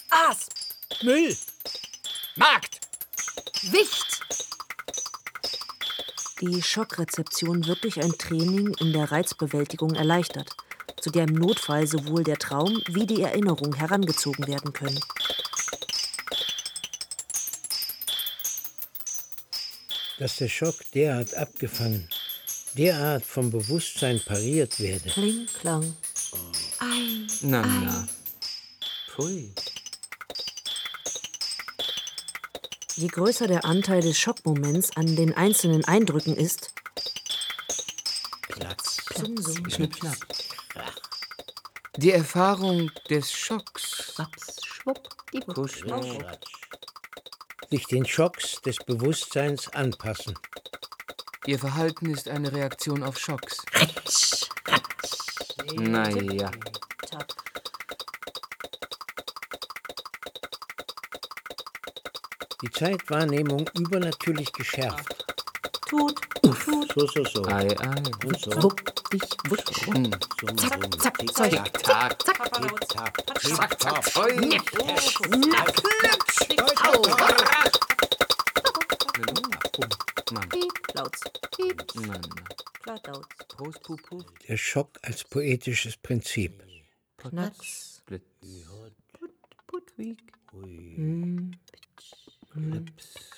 [0.09, 0.47] Aas,
[1.03, 1.35] Müll.
[2.37, 2.79] Markt!
[3.63, 4.21] Wicht!
[6.39, 10.49] Die Schockrezeption wird durch ein Training in der Reizbewältigung erleichtert,
[11.01, 14.99] zu der im Notfall sowohl der Traum wie die Erinnerung herangezogen werden können.
[20.17, 22.07] Dass der Schock derart abgefangen,
[22.75, 25.09] derart vom Bewusstsein pariert werde.
[25.09, 25.95] Kling, klang.
[26.79, 28.07] Ei, na, na.
[29.09, 29.53] Pfui.
[32.95, 36.71] Je größer der Anteil des Schockmoments an den einzelnen Eindrücken ist,
[38.47, 38.97] Platz.
[39.15, 39.35] Sum.
[39.69, 40.17] Schnipp, schnapp.
[41.97, 44.13] Die Erfahrung des Schocks.
[44.17, 45.83] Waps, schwupp, die Kusch,
[47.69, 50.37] Sich den Schocks des Bewusstseins anpassen.
[51.47, 53.57] Ihr Verhalten ist eine Reaktion auf Schocks.
[55.75, 56.51] Naja.
[62.61, 65.25] Die Zeitwahrnehmung übernatürlich geschärft.
[65.87, 66.21] Tut,
[66.93, 67.45] So, so, so.
[67.47, 68.03] Ei, ei.
[68.25, 68.51] Und so.
[68.61, 69.87] wupp, dich, wutsch.
[69.87, 70.11] Hm.
[70.39, 71.49] so Zack, zack, Zeug.
[71.51, 72.19] Tick, tack.
[72.19, 72.37] Tick,
[72.87, 74.35] tack, Zack, zack, Zeug.
[74.35, 74.95] Mann, piep, laut,
[75.27, 75.65] piep, na,
[82.81, 83.27] klar, laut.
[83.49, 84.39] Prost, pup, pup.
[84.47, 86.63] Der Schock als poetisches Prinzip.
[87.17, 88.01] Knacks.
[88.05, 88.25] Blitz.
[90.51, 91.51] Hm.
[91.71, 93.30] Rips, raps.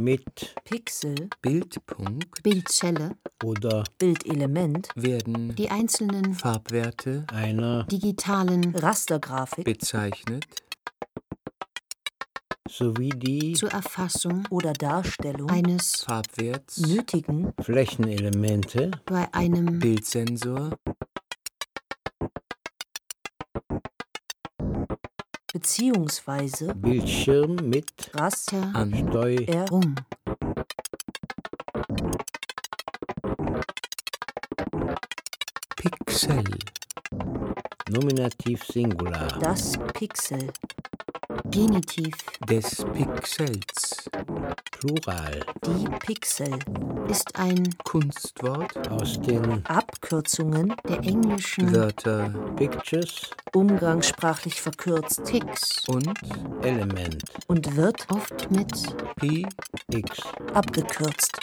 [0.00, 10.46] Mit Pixel, Bildpunkt Bildzelle, oder Bildelement, werden die einzelnen Farbwerte einer digitalen Rastergrafik bezeichnet
[12.66, 20.78] sowie die zur Erfassung oder Darstellung eines Farbwerts nötigen Flächenelemente bei einem Bildsensor
[25.52, 29.94] beziehungsweise Bildschirm mit Raster an Steuerung.
[29.96, 30.30] er
[35.76, 36.44] Pixel
[37.90, 39.26] Nominativ Singular.
[39.40, 40.52] das Pixel,
[41.50, 42.14] Genitiv
[42.48, 44.08] des Pixels
[44.80, 45.44] Plural.
[45.66, 46.58] die Pixel,
[47.06, 56.14] ist ein Kunstwort Aus den Abkürzungen der englischen Wörter Pictures umgangssprachlich verkürzt Pix und
[56.62, 58.72] Element und wird oft mit
[59.16, 59.46] Pi
[59.90, 60.22] X.
[60.54, 61.38] abgekürzt.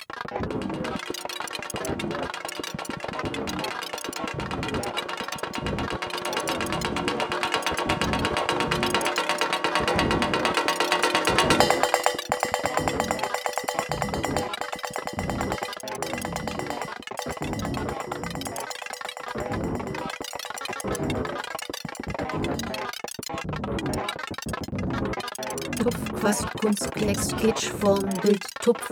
[26.58, 28.92] Tupf, Quast, Kunst, Klecks, Kitsch, Form, Bild, Tupf.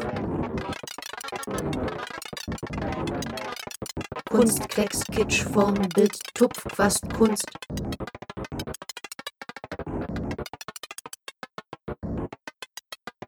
[4.30, 7.46] Kunst, Klecks, Kitsch, Form, Bild, Tupf, Quast, Kunst.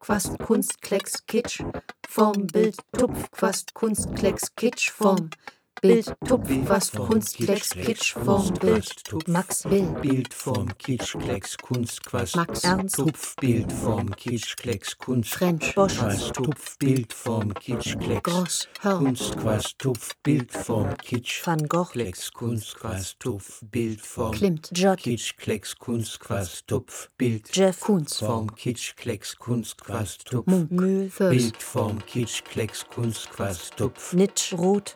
[0.00, 1.64] Quast, Kunst, Klecks, Kitsch,
[2.06, 5.30] Form, Bild, Tupf, Quast, Kunst, Klecks, Kitsch, Form,
[5.80, 12.36] Bild, Tupf, Quast, Kunst, Klecks, Kitsch, Form, Bild, Max, Bild, Bildform Kitsch, Klecks, Kunst, Quast.
[12.36, 15.34] Max, Ernst, Tupf, Bildform Kitsch, Klecks, Kunst.
[15.34, 18.22] French, Bosch, Quast, Tupf, Bildform Kitsch, Klecks.
[18.22, 21.46] Gross, Hörn, Kunst, Quast, Tupf, Bildform Kitsch.
[21.46, 24.32] Van Gogh, Klecks, Kunst, Quast, Tupf, Bildform.
[24.32, 27.52] Klimt, Jott, Kitsch, Klecks, Kunst, Quast, Tupf, Bild.
[27.52, 30.46] Jeff, Kunz, Form Kitsch, Klecks, Kunst, Quast, Tupf.
[30.46, 34.12] Munk, Mühl, Föß, Bildform Kitsch, Klecks, Kunst, Quast, Tupf.
[34.12, 34.94] Nitsch, Roth,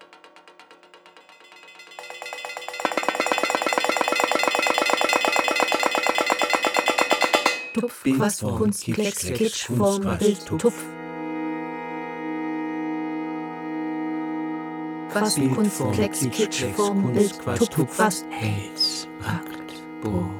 [7.73, 8.05] Tupf,
[8.41, 10.75] Form, Kunst, Klecks, Kunst, Form, Bild, Tupf.
[15.15, 17.97] Bild, Kunst, Klecks, Kitsch, Form, Bild, Tupf.
[17.97, 20.31] Quast, Hals, Rakt, Bo,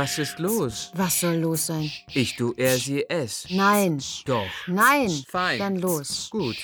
[0.00, 0.90] Was ist los?
[0.94, 1.92] Was soll los sein?
[2.14, 3.46] Ich, du, er, sie, es.
[3.50, 4.02] Nein.
[4.24, 4.48] Doch.
[4.66, 5.10] Nein.
[5.28, 5.58] Fein.
[5.58, 6.30] Dann los.
[6.30, 6.56] Gut.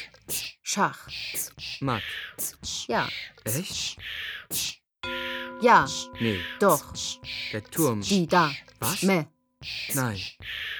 [0.63, 1.07] Schach.
[1.81, 2.03] Matt.
[2.89, 3.07] Ja.
[3.45, 3.99] Echt?
[5.61, 5.87] Ja.
[6.19, 6.41] Nee.
[6.61, 6.83] Doch.
[7.53, 8.01] Der Turm.
[8.01, 8.51] Die da.
[8.81, 9.03] Was?
[9.03, 9.27] Me.
[9.95, 10.21] Nein.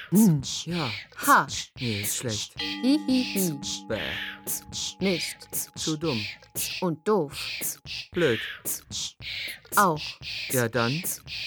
[0.09, 0.41] Hm.
[0.65, 0.91] Ja.
[1.25, 1.47] Ha.
[1.79, 2.53] Nee, schlecht.
[2.59, 3.59] Hi, hi, hi.
[3.87, 3.99] Bäh.
[4.99, 5.37] Nicht.
[5.77, 6.25] Zu dumm.
[6.81, 7.33] Und doof.
[8.11, 8.39] Blöd.
[9.75, 10.01] Auch.
[10.49, 11.03] Ja, dann.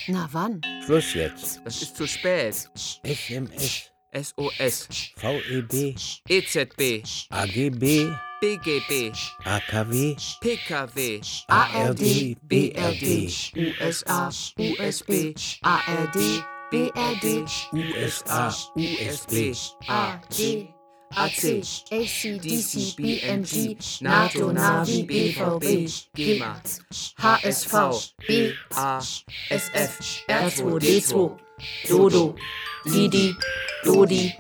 [0.09, 0.61] Na wann?
[0.85, 1.61] Schluss jetzt.
[1.65, 2.69] Es ist zu spät.
[3.03, 4.89] SMS, SOS.
[5.17, 5.97] VEB,
[6.29, 7.03] EZB.
[7.31, 8.09] AGB,
[8.41, 9.13] BGB.
[9.45, 11.21] AKW, PKW.
[11.49, 12.37] ARD.
[12.43, 14.29] BRD, USA.
[14.29, 15.35] USB.
[15.63, 16.45] ARD.
[16.71, 17.47] BRD.
[17.73, 19.55] USA, USB,
[19.89, 20.69] AD.
[21.17, 21.63] AC.
[21.91, 22.95] ACDC.
[22.97, 24.03] BMG.
[24.03, 24.53] NATO.
[24.53, 25.05] Navi.
[25.05, 26.09] BVB.
[26.15, 26.63] GEMA.
[27.19, 28.13] HSV.
[28.29, 28.53] B.
[28.77, 29.01] A.
[29.51, 30.23] SF.
[30.29, 31.37] R2D2,
[31.89, 32.35] Dodo,
[32.85, 33.35] Didi,
[33.85, 34.33] Dodi,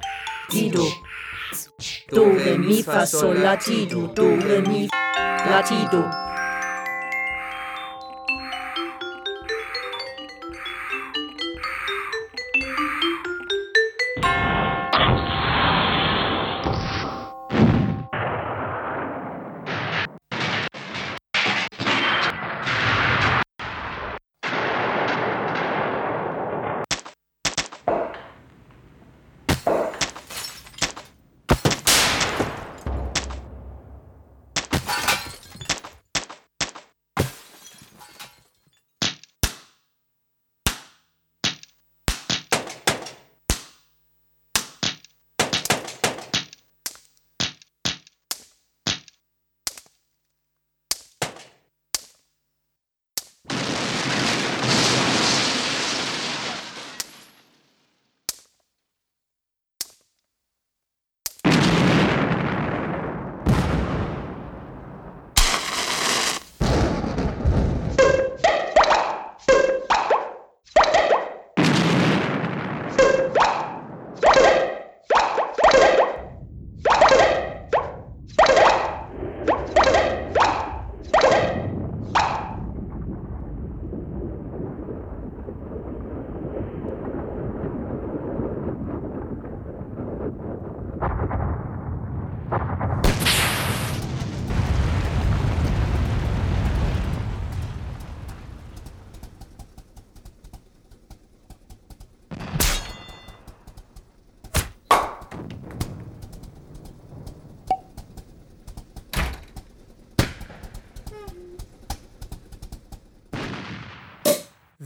[0.48, 0.86] Dido.
[2.12, 4.88] Do, Re, Mi, Fa, Sol, Latido, Do, Re, Mi,
[5.50, 6.29] Latido.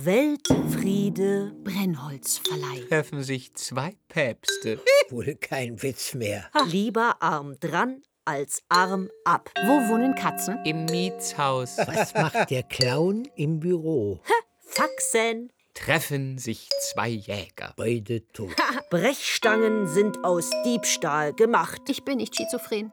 [0.05, 1.53] Weltfriede.
[1.65, 2.85] Brennholzverleih.
[2.89, 4.79] Treffen sich zwei Päpste.
[5.11, 6.51] wohl kein Witz mehr.
[6.67, 9.51] Lieber arm dran als arm ab.
[9.65, 10.59] Wo wohnen Katzen?
[10.65, 11.79] Im Mietshaus.
[11.79, 14.21] Was macht der Clown im Büro?
[14.67, 15.51] Faxen.
[15.73, 17.73] Treffen sich zwei Jäger.
[17.77, 18.55] Beide tot.
[18.91, 21.81] Brechstangen sind aus Diebstahl gemacht.
[21.89, 22.93] Ich bin nicht schizophren.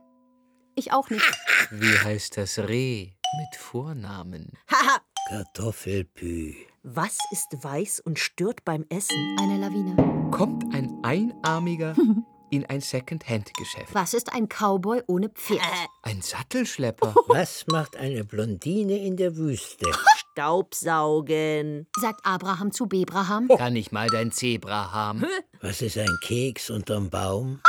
[0.76, 1.26] Ich auch nicht.
[1.72, 4.54] Wie heißt das Reh mit Vornamen?
[4.72, 5.02] Haha.
[5.32, 6.56] Kartoffelpü.
[6.84, 9.38] Was ist weiß und stört beim Essen?
[9.40, 10.30] Eine Lawine.
[10.30, 11.96] Kommt ein Einarmiger
[12.52, 13.94] in ein Second-Hand-Geschäft.
[13.94, 15.62] Was ist ein Cowboy ohne Pferd?
[16.04, 17.16] Ein Sattelschlepper.
[17.28, 19.90] Was macht eine Blondine in der Wüste?
[20.18, 21.88] Staubsaugen.
[21.98, 23.48] Sagt Abraham zu Bebraham.
[23.48, 25.24] Kann ich mal dein Zebra haben?
[25.62, 27.62] Was ist ein Keks unterm Baum?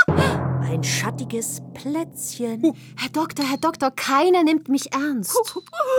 [0.62, 2.72] Ein schattiges Plätzchen.
[2.96, 5.36] Herr Doktor, Herr Doktor, keiner nimmt mich ernst.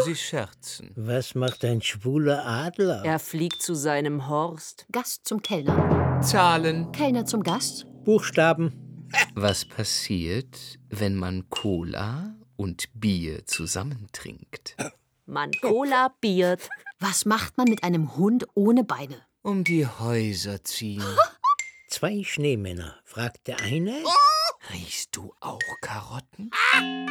[0.06, 0.92] Sie scherzen.
[0.96, 3.04] Was macht ein schwuler Adler?
[3.04, 4.86] Er fliegt zu seinem Horst.
[4.92, 6.22] Gast zum Kellner.
[6.22, 6.92] Zahlen.
[6.92, 7.86] Kellner zum Gast.
[8.06, 9.10] Buchstaben.
[9.36, 14.76] Was passiert, wenn man Cola und Bier zusammentrinkt?
[15.26, 16.70] Man Cola biert.
[17.00, 19.18] Was macht man mit einem Hund ohne Beine?
[19.42, 21.04] Um die Häuser ziehen.
[21.90, 23.94] Zwei Schneemänner, fragt der eine.
[24.72, 26.50] Riechst du auch Karotten?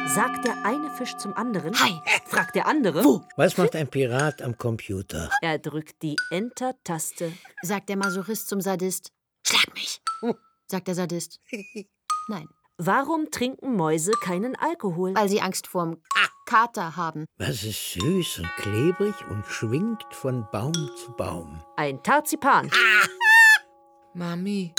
[0.07, 1.77] Sagt der eine Fisch zum anderen.
[1.79, 1.99] Hi.
[2.25, 3.03] Fragt der andere.
[3.03, 3.21] Wo?
[3.37, 5.29] Was macht ein Pirat am Computer?
[5.41, 7.31] Er drückt die Enter-Taste.
[7.61, 9.11] Sagt der Masochist zum Sadist.
[9.45, 10.01] Schlag mich.
[10.67, 11.39] Sagt der Sadist.
[12.27, 12.47] Nein,
[12.77, 15.13] Warum trinken Mäuse keinen Alkohol?
[15.15, 16.01] weil sie Angst vorm
[16.47, 17.25] Kater haben.
[17.37, 21.63] Was ist süß und klebrig und schwingt von Baum zu Baum?
[21.77, 22.71] Ein Tarzipan.
[24.15, 24.73] Mami,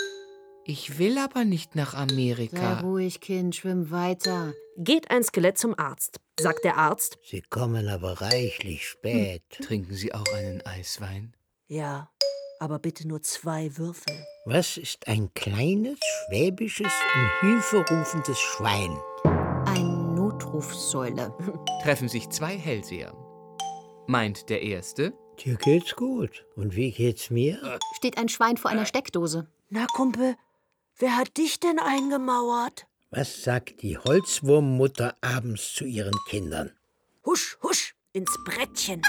[0.67, 2.81] ich will aber nicht nach Sei Amerika.
[2.81, 4.55] ruhig, Kind, schwimm weiter.
[4.77, 6.21] Geht ein Skelett zum Arzt.
[6.39, 7.19] Sagt der Arzt.
[7.23, 9.43] Sie kommen aber reichlich spät.
[9.51, 11.35] Trinken Sie auch einen Eiswein?
[11.69, 12.11] Ja.
[12.61, 14.15] Aber bitte nur zwei Würfel.
[14.47, 15.99] Was ist ein kleines,
[16.29, 18.97] schwäbisches, um Hilfe rufendes Schwein?
[19.67, 21.35] Ein Notrufsäule.
[21.83, 23.13] Treffen sich zwei Hellseher.
[24.07, 25.13] Meint der Erste?
[25.45, 26.47] Dir geht's gut.
[26.57, 27.79] Und wie geht's mir?
[27.97, 29.49] Steht ein Schwein vor einer Steckdose.
[29.71, 30.37] Na, Kumpel,
[30.99, 32.87] wer hat dich denn eingemauert?
[33.11, 36.73] Was sagt die Holzwurmmutter abends zu ihren Kindern?
[37.25, 39.03] Husch, husch, ins Brettchen.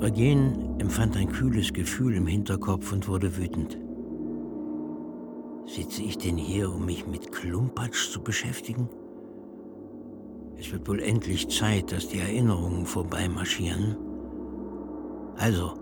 [0.00, 3.76] Eugen empfand ein kühles Gefühl im Hinterkopf und wurde wütend.
[5.66, 8.88] Sitze ich denn hier, um mich mit Klumpatsch zu beschäftigen?
[10.58, 13.96] Es wird wohl endlich Zeit, dass die Erinnerungen vorbeimarschieren.
[15.36, 15.74] Also,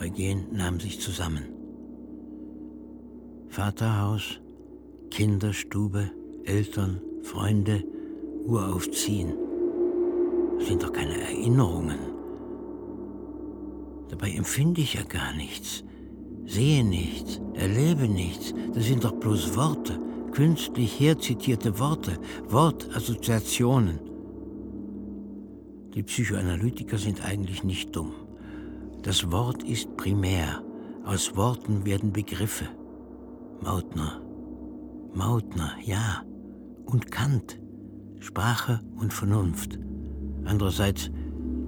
[0.00, 1.44] Eugen nahm sich zusammen.
[3.48, 4.40] Vaterhaus,
[5.10, 6.10] Kinderstube,
[6.44, 7.84] Eltern, Freunde,
[8.44, 9.34] Uraufziehen.
[10.58, 11.98] Das sind doch keine Erinnerungen.
[14.08, 15.84] Dabei empfinde ich ja gar nichts,
[16.44, 18.54] sehe nichts, erlebe nichts.
[18.74, 19.98] Das sind doch bloß Worte,
[20.32, 22.18] künstlich herzitierte Worte,
[22.48, 24.00] Wortassoziationen.
[25.94, 28.12] Die Psychoanalytiker sind eigentlich nicht dumm.
[29.02, 30.62] Das Wort ist primär.
[31.04, 32.66] Aus Worten werden Begriffe.
[33.62, 34.20] Mautner.
[35.14, 36.22] Mautner, ja.
[36.84, 37.58] Und Kant.
[38.20, 39.78] Sprache und Vernunft.
[40.44, 41.10] Andererseits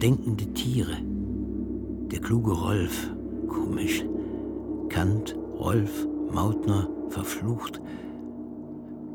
[0.03, 0.97] denkende Tiere.
[2.11, 3.11] Der kluge Rolf.
[3.49, 4.05] Komisch.
[4.89, 7.81] Kant, Rolf, Mautner, verflucht.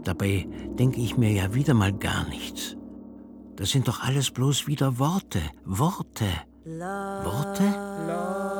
[0.05, 0.47] Dabei
[0.79, 2.77] denke ich mir ja wieder mal gar nichts.
[3.55, 5.41] Das sind doch alles bloß wieder Worte.
[5.65, 6.27] Worte.
[6.63, 7.63] Worte?
[8.07, 8.54] Lang.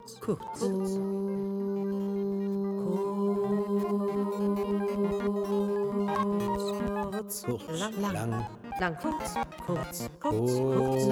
[0.00, 0.18] Kurz.
[0.20, 0.60] Kurz.
[7.44, 8.12] Kurz, Lang.
[8.14, 8.46] lang,
[8.80, 8.96] Lang.
[8.96, 9.34] Kurz.
[9.66, 10.08] Kurz.
[10.20, 10.52] Kurz.
[10.60, 11.04] kurz.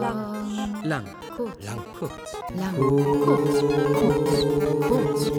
[0.00, 0.18] Lang.
[0.84, 1.06] Lang.
[1.36, 1.64] Kurz.
[1.64, 1.80] Lang.
[1.98, 2.34] Kurz.
[2.56, 2.74] Lang.
[3.24, 3.62] Kurz.
[4.88, 5.30] Kurz.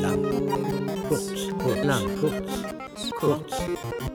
[0.00, 0.22] lang,
[1.08, 1.26] kurz,
[1.58, 2.04] kurz, Lang.
[2.20, 4.07] kurz, kurz.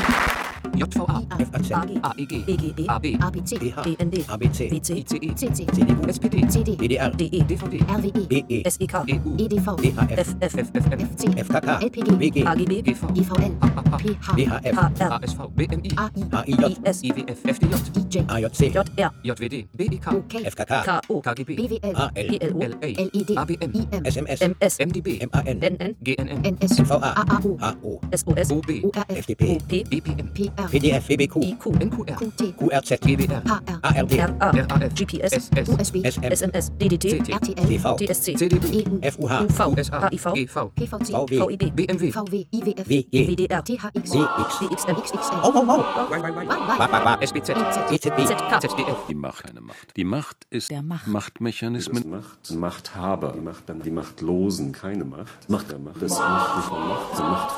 [0.00, 0.47] Thank you.
[0.78, 1.18] JVA.
[1.50, 1.70] FAZ,
[2.06, 2.32] AEG.
[2.46, 2.84] EGE.
[2.86, 3.04] AB.
[3.18, 3.52] ABC.
[3.82, 4.14] BND.
[4.30, 4.90] ABC, BC.
[5.02, 5.34] ICE.
[5.34, 5.60] CC.
[5.74, 6.36] CDU, SPD.
[6.46, 6.70] CD.
[6.78, 7.40] DDR, DE.
[7.42, 7.74] DVD.
[7.98, 8.24] RWE.
[8.30, 8.94] BE, SEK.
[9.10, 9.30] EU.
[9.42, 9.66] EDV.
[9.82, 10.66] DHF, FF.
[10.70, 10.98] FFM.
[11.02, 11.22] FC.
[11.42, 12.08] FKK, LPG.
[12.14, 12.72] WG, AGB.
[12.86, 13.00] GV.
[13.18, 13.52] IVL.
[13.98, 14.26] PH.
[14.38, 15.10] DHF, HR.
[15.18, 15.40] ASV.
[15.58, 15.90] BMI.
[15.98, 16.72] AI.
[16.86, 16.98] IS.
[17.02, 17.38] IWF.
[17.42, 17.74] FDJ.
[17.98, 18.14] IJ.
[18.30, 19.10] AJC, JR.
[19.26, 19.56] JWD.
[19.74, 20.06] BEK.
[20.46, 21.14] FKK, KO.
[21.26, 21.50] KGB.
[21.58, 21.94] BWL.
[21.98, 22.52] AL.
[22.54, 22.90] LA.
[23.10, 23.30] LED.
[23.34, 23.70] ABM.
[23.74, 24.02] IM.
[24.06, 24.74] SMS, MS.
[24.78, 25.08] MDB.
[25.26, 25.90] MAN, NN.
[26.06, 26.38] GNN.
[26.54, 26.72] NS.
[26.86, 27.50] NVA, AAO.
[27.58, 28.48] HO, SOS.
[28.54, 28.70] OB.
[28.86, 29.24] ORF.
[29.26, 29.72] FDP, OP.
[29.90, 30.26] BPM.
[30.36, 30.67] PR.
[30.70, 31.64] PDF, BBQ, IQ.
[31.80, 32.16] NQR.
[32.16, 32.42] QT.
[32.56, 33.42] QRZ, GBR.
[33.44, 33.78] HR.
[33.82, 34.48] ARD, RA.
[34.50, 34.92] RAF.
[34.94, 35.32] GPS.
[35.32, 35.68] SS.
[35.68, 35.96] USB.
[36.04, 36.70] SM, SMS.
[36.78, 37.04] DDT.
[37.22, 37.28] CT.
[37.32, 37.66] RTL.
[37.66, 37.96] TV.
[37.96, 38.66] CDB.
[38.84, 38.98] EU.
[39.10, 39.60] FUH, UV.
[39.76, 40.08] USA.
[40.10, 40.26] HIV.
[40.34, 40.56] GV.
[40.76, 41.08] PVC.
[41.12, 41.70] VW.
[41.72, 42.12] BMW.
[42.12, 42.34] VW.
[42.52, 42.86] IWF.
[42.88, 43.62] WG, WDR.
[43.64, 44.10] THX.
[44.10, 44.96] CX, DXM.
[45.02, 45.40] XXL.
[45.42, 47.50] oh, oh, oh, SBZ.
[47.90, 48.60] EZB, ZK.
[48.60, 48.98] ZDF.
[49.08, 49.96] Die Macht, eine Macht.
[49.96, 51.06] Die Macht ist Der Macht.
[51.06, 52.10] Machtmechanismen.
[52.10, 55.48] Macht, Machthaber, die Macht, dann die Machtlosen, keine Macht.
[55.48, 57.54] Macht der Macht, das Macht Macht, Macht.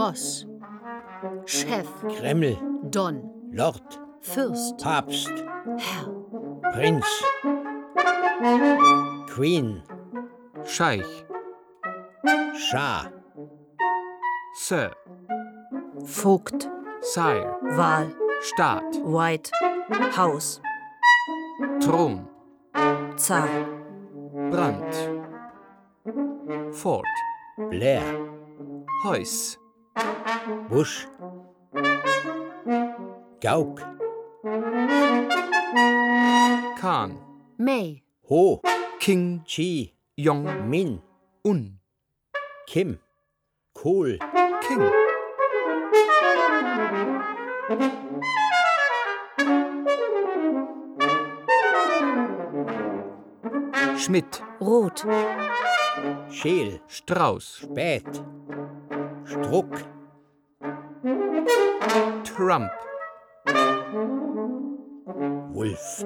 [0.00, 0.46] Boss.
[1.44, 1.86] Chef.
[2.04, 2.56] Kreml,
[2.90, 3.20] Don.
[3.52, 3.82] Lord,
[4.22, 4.78] Fürst.
[4.82, 5.28] Papst,
[5.78, 6.06] Herr.
[6.72, 7.04] Prinz,
[9.28, 9.82] Queen,
[10.64, 11.04] Scheich.
[12.56, 13.12] Schah,
[14.54, 14.90] Sir.
[15.98, 16.70] Vogt.
[17.02, 17.54] Sire.
[17.76, 18.08] Wahl.
[18.40, 19.02] Staat.
[19.02, 19.50] White.
[20.16, 20.62] Haus.
[21.82, 22.26] Thron.
[23.18, 23.48] Zar.
[24.50, 24.94] Brand.
[26.72, 27.04] Fort.
[27.70, 28.02] Blair,
[29.04, 29.58] Heuss.
[30.68, 31.06] Bush,
[33.40, 33.80] Gauck,
[36.78, 37.18] Khan,
[37.58, 38.60] Mei, Ho,
[38.98, 41.00] King, Chi, Yong, Min,
[41.44, 41.78] Un,
[42.66, 42.98] Kim,
[43.74, 44.18] Kohl,
[44.62, 44.90] King.
[53.96, 55.06] Schmidt, Rot,
[56.30, 58.24] Scheel, Strauß, Spät,
[59.24, 59.99] Struck,
[62.40, 62.72] Crump.
[65.52, 66.02] Wolf.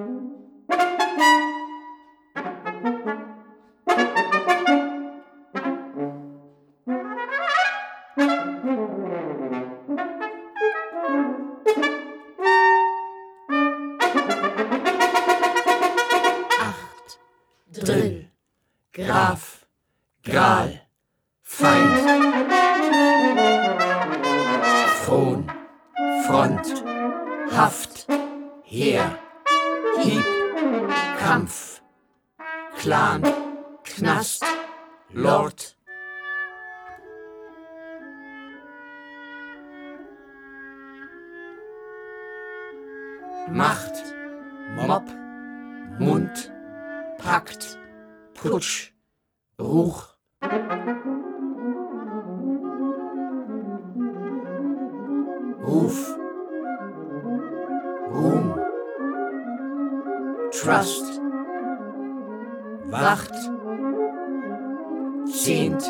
[65.45, 65.83] Zehnt,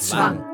[0.00, 0.49] Zwang.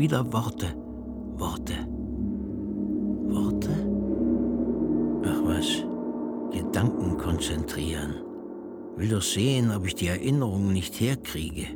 [0.00, 0.74] Wieder Worte.
[1.36, 1.74] Worte.
[3.28, 3.70] Worte?
[5.24, 5.84] Ach was.
[6.52, 8.14] Gedanken konzentrieren.
[8.96, 11.66] Will doch sehen, ob ich die Erinnerung nicht herkriege.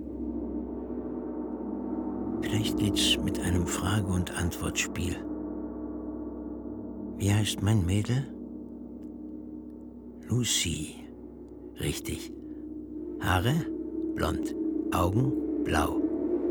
[2.40, 5.16] Vielleicht geht's mit einem Frage- und Antwortspiel.
[7.18, 8.24] Wie heißt mein Mädel?
[10.28, 10.94] Lucy.
[11.78, 12.32] Richtig.
[13.20, 13.54] Haare?
[14.14, 14.54] Blond.
[14.92, 15.32] Augen?
[15.64, 16.00] Blau.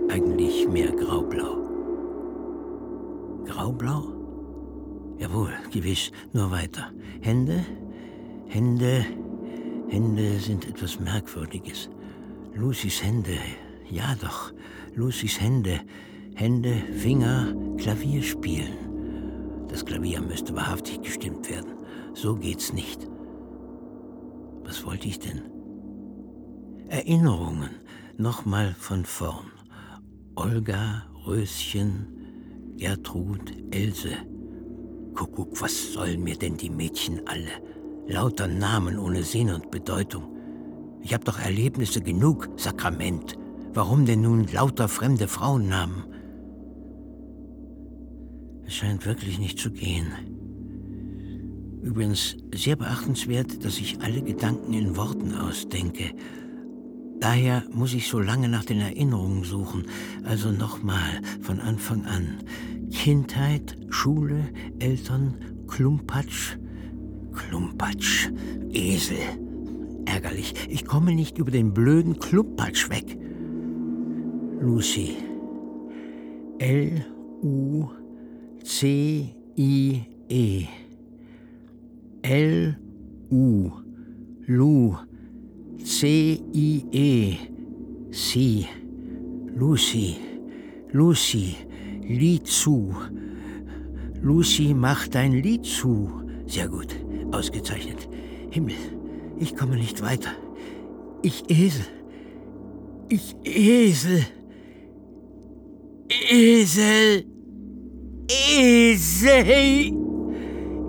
[0.09, 1.62] Eigentlich mehr graublau.
[3.63, 4.03] Graublau?
[5.19, 6.11] Jawohl, gewiss.
[6.33, 6.91] Nur weiter.
[7.21, 7.65] Hände?
[8.49, 9.05] Hände.
[9.87, 11.89] Hände sind etwas Merkwürdiges.
[12.53, 13.37] Lucys Hände.
[13.89, 14.51] Ja doch.
[14.95, 15.79] Lucys Hände.
[16.35, 18.73] Hände, Finger, Klavier spielen.
[19.69, 21.71] Das Klavier müsste wahrhaftig gestimmt werden.
[22.15, 23.07] So geht's nicht.
[24.65, 25.41] Was wollte ich denn?
[26.89, 27.69] Erinnerungen.
[28.17, 29.53] Nochmal von vorn.
[30.35, 32.22] Olga, Röschen,
[32.77, 34.09] Gertrud, Else.
[35.13, 37.51] Kuckuck, was sollen mir denn die Mädchen alle?
[38.07, 40.23] Lauter Namen ohne Sinn und Bedeutung.
[41.01, 43.37] Ich hab doch Erlebnisse genug, Sakrament.
[43.73, 46.03] Warum denn nun lauter fremde Frauennamen?
[48.65, 50.11] Es scheint wirklich nicht zu gehen.
[51.81, 56.11] Übrigens sehr beachtenswert, dass ich alle Gedanken in Worten ausdenke.
[57.23, 59.85] Daher muss ich so lange nach den Erinnerungen suchen.
[60.25, 62.39] Also nochmal von Anfang an.
[62.91, 64.49] Kindheit, Schule,
[64.79, 65.35] Eltern,
[65.69, 66.57] Klumpatsch.
[67.31, 68.27] Klumpatsch,
[68.73, 69.19] Esel.
[70.03, 70.53] Ärgerlich.
[70.67, 73.17] Ich komme nicht über den blöden Klumpatsch weg.
[74.59, 75.15] Lucy.
[76.59, 77.07] L-U-C-I-E.
[82.21, 83.71] L-U.
[84.45, 84.97] Lu.
[85.83, 87.37] C-I-E.
[88.11, 88.67] Sie.
[89.55, 90.15] Lucy.
[90.91, 91.55] Lucy.
[92.01, 92.93] Lied zu.
[94.21, 96.09] Lucy macht ein Lied zu.
[96.45, 96.95] Sehr gut.
[97.31, 98.09] Ausgezeichnet.
[98.51, 98.75] Himmel.
[99.39, 100.31] Ich komme nicht weiter.
[101.21, 101.85] Ich Esel.
[103.09, 104.25] Ich Esel.
[106.29, 107.25] Esel.
[108.29, 109.93] Esel.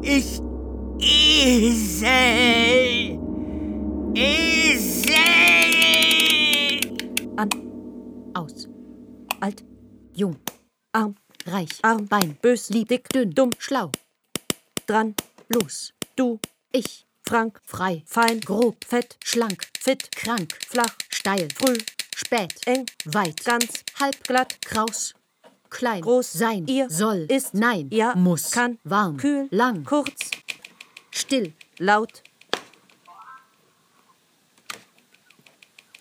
[0.03, 0.41] Ich
[1.01, 2.05] Esel.
[7.37, 7.51] An,
[8.35, 8.69] Aus.
[9.41, 9.65] alt,
[10.15, 10.37] Jung.
[10.93, 11.71] arm, Reich.
[11.83, 12.37] arm, Bein.
[12.41, 12.87] bös, Lieb.
[12.89, 13.33] dick, Dünn.
[13.35, 13.91] dumm, Schlau.
[14.87, 15.15] dran,
[15.49, 15.93] Los.
[16.15, 16.39] du,
[16.71, 17.05] Ich.
[17.27, 18.05] Frank, Frei.
[18.07, 18.77] fein, Grob.
[18.85, 19.67] fett, Schlank.
[19.81, 20.53] fit, Krank.
[20.65, 21.49] flach, Steil.
[21.57, 21.79] früh,
[22.15, 22.55] Spät.
[22.67, 23.45] eng, Weit.
[23.45, 24.23] ganz, Halb.
[24.23, 25.15] glatt, Kraus.
[25.71, 30.31] klein, groß, sein, ihr, soll, ist, nein, ja, muss, kann, warm, kühl, lang, kurz,
[31.11, 32.23] still, laut,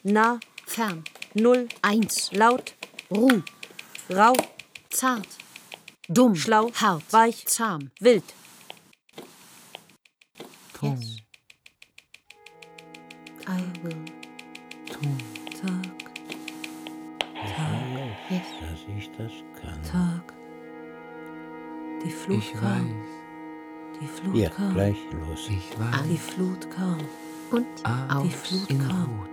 [0.03, 2.73] nah, fern, null, eins, laut,
[3.11, 3.43] Ruh,
[4.09, 4.33] rau,
[4.89, 5.27] zart,
[6.07, 8.23] dumm, schlau, hart, weich, zahm, wild.
[10.73, 10.97] Ton.
[10.99, 11.17] Yes.
[13.47, 14.05] I will.
[15.61, 15.93] Tag,
[18.29, 18.41] yes.
[18.61, 19.31] Dass ich das
[19.61, 19.83] kann.
[19.83, 20.33] Tag.
[22.05, 22.61] Die Flut Ich kam.
[22.89, 24.73] weiß, Die Flut Ja, kam.
[24.73, 25.49] gleich los.
[25.49, 26.03] ich weiß.
[26.09, 26.97] Die Flut kam.
[27.51, 27.67] Und
[28.09, 29.19] Aus Die Flut kam.
[29.19, 29.29] Rot.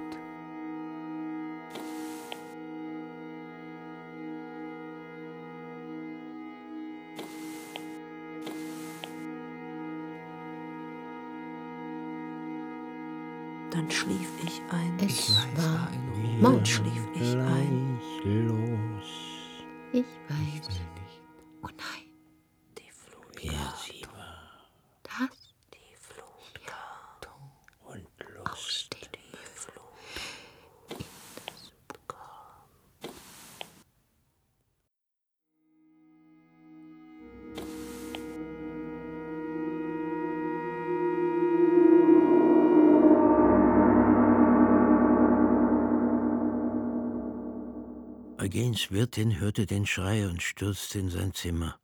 [49.00, 51.78] Wirtin hörte den Schrei und stürzte in sein Zimmer.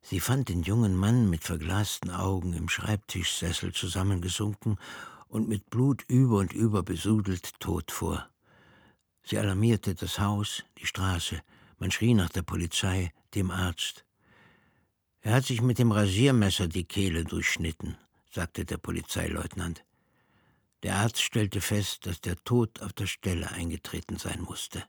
[0.00, 4.78] Sie fand den jungen Mann mit verglasten Augen im Schreibtischsessel zusammengesunken
[5.26, 8.28] und mit Blut über und über besudelt tot vor.
[9.24, 11.42] Sie alarmierte das Haus, die Straße.
[11.80, 14.04] Man schrie nach der Polizei, dem Arzt.
[15.20, 17.96] Er hat sich mit dem Rasiermesser die Kehle durchschnitten,
[18.30, 19.84] sagte der Polizeileutnant.
[20.84, 24.84] Der Arzt stellte fest, dass der Tod auf der Stelle eingetreten sein musste.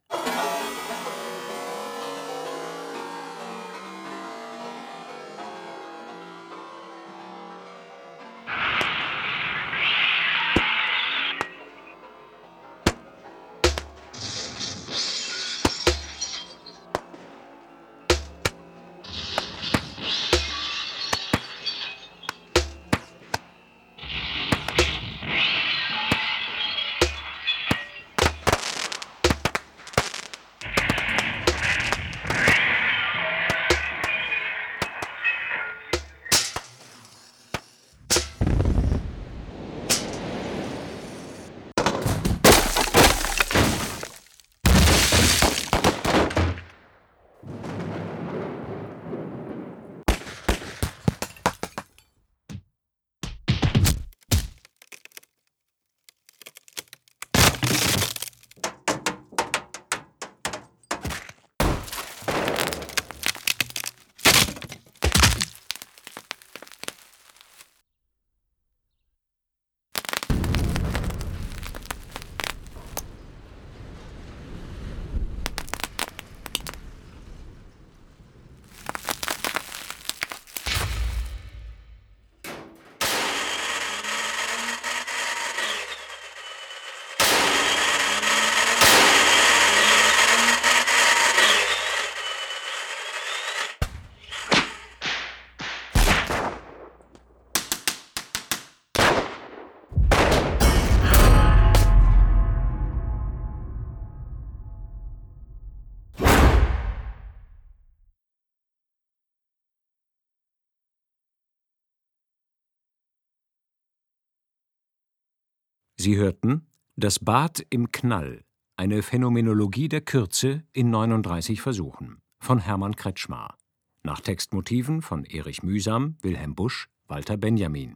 [116.03, 118.43] Sie hörten Das Bad im Knall,
[118.75, 123.57] eine Phänomenologie der Kürze in 39 Versuchen von Hermann Kretschmar.
[124.03, 127.95] Nach Textmotiven von Erich Mühsam, Wilhelm Busch, Walter Benjamin.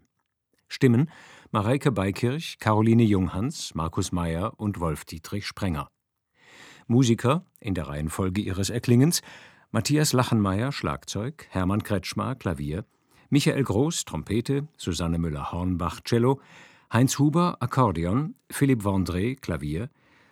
[0.70, 1.10] Stimmen
[1.52, 5.90] Mareike Beikirch, Caroline Junghans, Markus Meyer und Wolf-Dietrich Sprenger.
[6.88, 9.22] Musiker in der Reihenfolge ihres Erklingens
[9.72, 12.86] Matthias Lachenmeier Schlagzeug, Hermann Kretschmar Klavier,
[13.30, 16.40] Michael Groß Trompete, Susanne Müller-Hornbach Cello,
[16.90, 19.90] Heinz Huber Akkordeon, Philipp Vendré Klavier,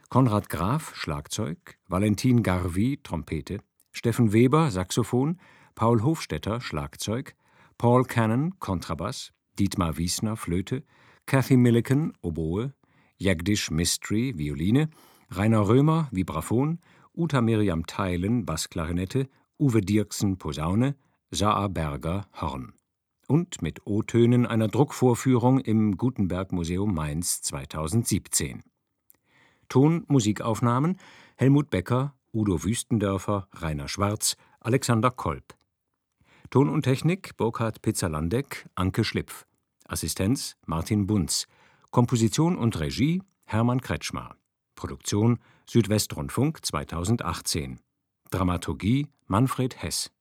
[0.10, 1.58] Konrad Graf Schlagzeug,
[1.90, 3.60] Valentin Garvi Trompete,
[3.92, 5.38] Steffen Weber Saxophon,
[5.76, 7.36] Paul Hofstetter Schlagzeug,
[7.78, 10.84] Paul Cannon Kontrabass, Dietmar Wiesner Flöte,
[11.26, 12.72] Cathy Milliken Oboe,
[13.20, 14.88] Jagdish Mistry Violine,
[15.30, 16.80] Rainer Römer Vibraphon,
[17.18, 19.28] Uta Miriam Theilen Bassklarinette,
[19.60, 20.96] Uwe Dirksen Posaune,
[21.32, 22.72] Saa Berger Horn
[23.28, 28.64] und mit O-Tönen einer Druckvorführung im Gutenberg Museum Mainz 2017.
[29.70, 30.98] Ton-Musikaufnahmen
[31.36, 35.56] Helmut Becker, Udo Wüstendörfer, Rainer Schwarz, Alexander Kolb.
[36.50, 39.46] Ton und Technik Burkhard Pizzalandek, Anke Schlipf.
[39.88, 41.48] Assistenz Martin Bunz.
[41.92, 44.38] Komposition und Regie Hermann Kretschmar.
[44.76, 47.80] Produktion Südwestrundfunk 2018.
[48.32, 50.15] Dramaturgie Manfred Hess